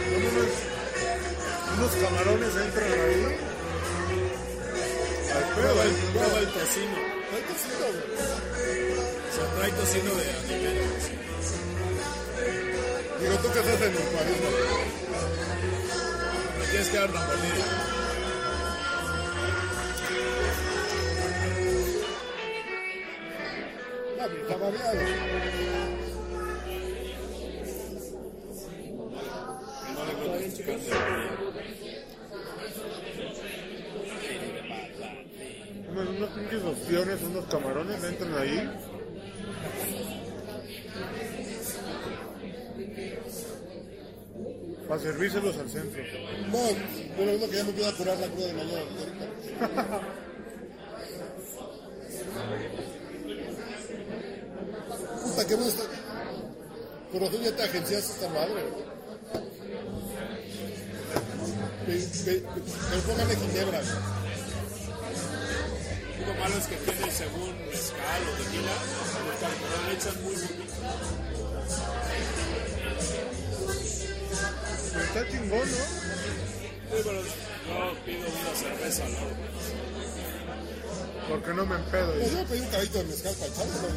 [0.07, 0.51] Con unos,
[1.77, 3.37] unos camarones entran ahí.
[5.55, 6.97] Prueba el, prueba el tocino.
[7.33, 7.41] hay
[7.79, 8.17] güey.
[9.37, 10.77] O trae tocino de animal.
[13.19, 14.49] Digo, tú que estás en el cuaresma.
[16.59, 18.06] Me tienes que dar mordida.
[24.27, 24.99] Pero está variado.
[29.93, 31.37] No le metas tu carne fría.
[35.89, 38.69] Unos, unos pinches opciones, unos camarones entran ahí.
[44.89, 46.03] Para servírselos al centro.
[46.51, 46.67] No,
[47.17, 48.83] pero uno que ya me pueda curar la cruda de mañana.
[55.47, 55.83] Puta, qué está.
[57.11, 58.63] Por razón ya te agenciaste esta madre.
[61.87, 63.81] Me, me, me póngale ginebra.
[66.27, 68.73] Lo malo es que tiene según mezcal o tequila,
[69.23, 70.75] los calculados le echan muy bonito.
[75.07, 75.77] Está chingón, ¿no?
[75.77, 79.23] Sí, pero yo pido una cerveza, ¿no?
[81.29, 82.13] Porque no me empedo.
[82.13, 83.87] Pues yo pedí un caballito de mezcal para echarlo,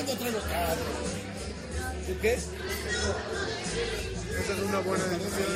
[0.00, 0.80] Yo no traigo carro.
[2.06, 2.32] ¿tú qué?
[2.32, 2.52] Esa
[4.54, 5.46] es una buena decisión.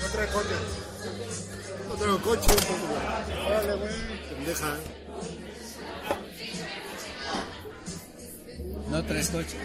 [0.00, 0.56] No trae coche.
[1.88, 3.46] No traigo coche, un poco, güey.
[3.46, 3.94] Órale, güey.
[4.30, 4.76] Pendeja.
[8.88, 9.56] No traes coche.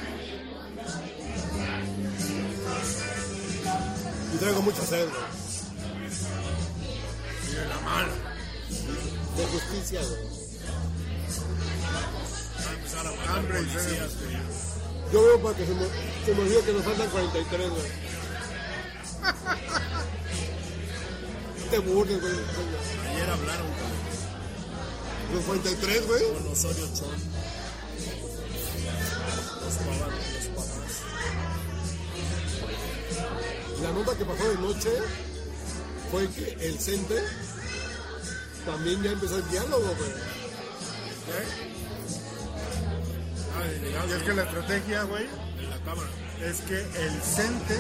[4.33, 5.23] Y traigo mucha sed, güey.
[7.49, 8.13] Y de la mala.
[9.37, 10.46] De justicia, güey.
[13.29, 14.37] Hambre y policías, güey.
[15.11, 15.85] Yo veo para que se me,
[16.25, 17.81] se me olvide que nos faltan 43, güey.
[21.71, 22.33] Te burles, güey.
[23.09, 23.67] Ayer hablaron
[25.33, 26.23] Los 43, güey.
[26.33, 27.09] con Osorio Chón.
[29.63, 30.93] Los papás, los papás.
[33.81, 34.89] La nota que pasó de noche
[36.11, 37.21] fue que el CENTE
[38.65, 40.11] también ya empezó el diálogo, güey.
[41.27, 41.37] De
[43.65, 45.25] Y es que la estrategia, güey,
[46.43, 47.77] es que el CENTE,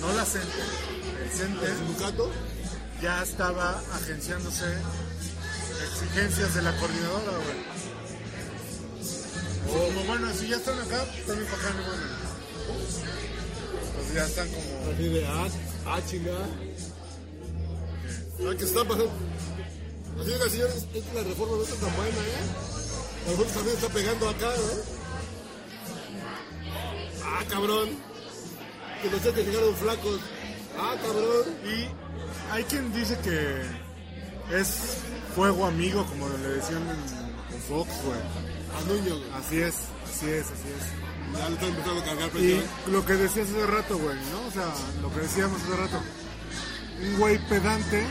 [0.00, 0.62] no la CENTE,
[1.24, 1.66] el CENTE
[3.02, 4.66] ya estaba agenciándose
[5.82, 7.70] exigencias de la coordinadora, güey.
[9.66, 12.00] Como bueno, si ya están acá, también para acá no van.
[13.96, 14.92] Pues ya están como.
[14.92, 16.46] Así de, ah, chingada.
[18.40, 19.12] Ah, que está pasando.
[20.20, 22.70] Así de, señores, es que la reforma no está tan buena, ¿eh?
[23.26, 24.99] A lo mejor también está pegando acá, ¿eh?
[27.32, 27.88] Ah, cabrón.
[29.02, 30.20] Que los que llegaron flacos.
[30.78, 31.46] Ah, cabrón.
[31.64, 33.62] Y hay quien dice que
[34.56, 34.98] es
[35.34, 38.18] fuego amigo, como le decían en, en Fox, güey.
[38.18, 39.30] A Nuño, güey.
[39.34, 39.74] Así es,
[40.04, 41.38] así es, así es.
[41.38, 42.64] Ya le están empezando a cargar Y presión.
[42.90, 44.46] lo que decías hace rato, güey, ¿no?
[44.48, 44.66] O sea,
[45.00, 46.00] lo que decíamos hace rato.
[47.02, 48.04] Un güey pedante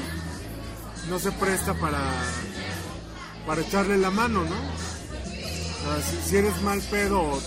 [1.09, 1.99] no se presta para,
[3.45, 4.55] para echarle la mano, ¿no?
[5.81, 7.41] Sea, si, si eres mal pedo o, o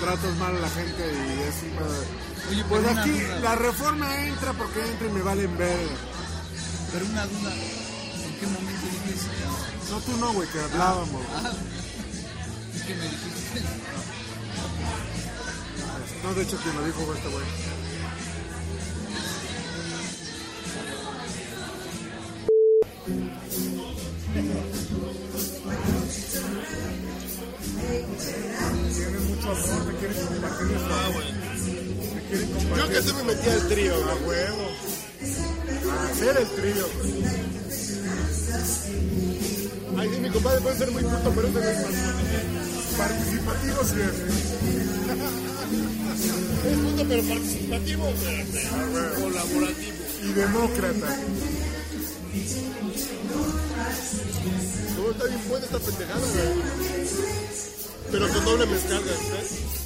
[0.00, 2.04] tratas mal a la gente y es un pedo-
[2.50, 3.40] Oye, Pues aquí duda.
[3.40, 5.88] la reforma entra porque entra y me valen ver.
[6.92, 7.52] Pero una duda.
[7.54, 9.92] ¿En qué momento eso?
[9.92, 11.22] No tú no, güey, que hablábamos.
[11.36, 11.52] Ah,
[12.74, 13.62] ¿y qué me dijiste?
[16.22, 17.44] No, de hecho, quien lo dijo fue este güey.
[30.58, 31.10] Ah.
[32.76, 34.70] Yo que se me metí al trío, A huevo.
[35.90, 36.86] A hacer el trío.
[39.98, 41.76] Ay, sí, mi compadre puede ser muy puto, pero ese no es.
[42.96, 44.14] Participativo sí es.
[46.66, 48.44] Puto, pero participativo, güey.
[49.22, 49.92] Colaborativo.
[50.22, 51.18] Y demócrata.
[54.96, 56.48] No, está bien buena esta pendejada, güey.
[58.10, 59.85] Pero con doble mezcal, güey.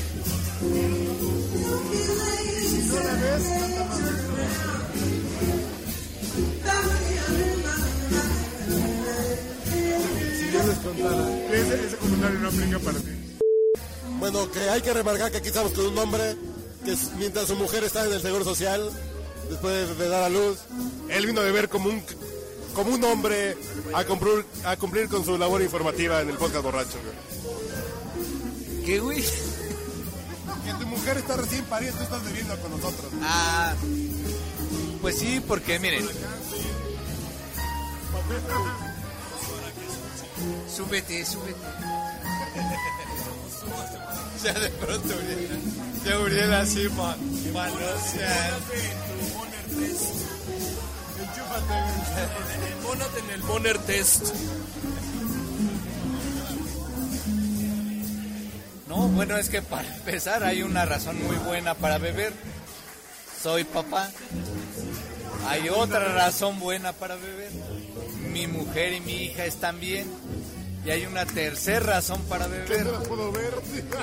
[10.39, 11.29] Si yo les contara.
[11.51, 13.11] Ese, ese comentario no aplica para ti.
[14.19, 16.35] Bueno, que hay que remarcar que aquí estamos con un hombre
[16.85, 18.89] que mientras su mujer está en el Seguro Social,
[19.49, 20.59] después de dar a luz,
[21.09, 22.03] él vino a beber como un,
[22.73, 23.57] como un hombre
[23.93, 26.97] a cumplir, a cumplir con su labor informativa en el podcast borracho.
[28.85, 29.23] ¿Qué, güey?
[30.65, 33.11] Que tu mujer está recién parida, tú estás bebiendo con nosotros.
[33.21, 33.73] Ah,
[35.01, 36.07] pues sí, porque miren.
[40.75, 41.55] Súbete, súbete.
[44.43, 45.59] ya de pronto, Uriel.
[46.05, 47.15] Ya Uriel así, ma,
[47.53, 48.65] manoseando.
[52.83, 54.33] Pónate en el Bonner Test.
[58.91, 62.33] No, bueno, es que para empezar hay una razón muy buena para beber.
[63.41, 64.11] Soy papá.
[65.47, 67.51] Hay otra razón buena para beber.
[68.33, 70.11] Mi mujer y mi hija están bien.
[70.85, 72.85] Y hay una tercera razón para beber.
[72.85, 73.53] No la puedo ver.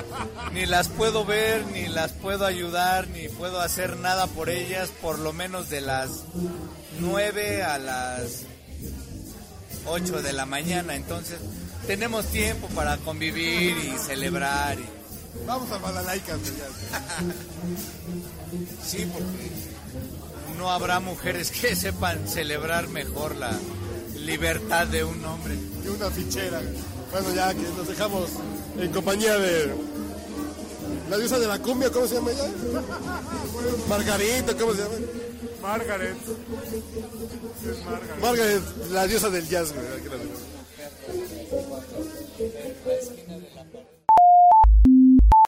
[0.53, 5.19] Ni las puedo ver, ni las puedo ayudar, ni puedo hacer nada por ellas, por
[5.19, 6.23] lo menos de las
[6.99, 8.45] 9 a las
[9.85, 10.95] 8 de la mañana.
[10.95, 11.37] Entonces,
[11.89, 14.77] tenemos tiempo para convivir y celebrar.
[14.77, 14.85] Y...
[15.47, 16.37] Vamos a Balalaika.
[18.83, 23.51] Sí, porque no habrá mujeres que sepan celebrar mejor la
[24.15, 25.55] libertad de un hombre.
[25.83, 26.61] Y una fichera.
[27.11, 28.29] Bueno, ya que nos dejamos
[28.79, 29.73] en compañía de
[31.09, 32.49] la diosa de la cumbia, ¿cómo se llama ella?
[33.89, 34.95] Margarita, ¿cómo se llama?
[35.61, 36.15] Margaret.
[37.67, 38.21] Es Margaret.
[38.21, 38.61] Margaret,
[38.91, 39.85] la diosa del jazz, güey.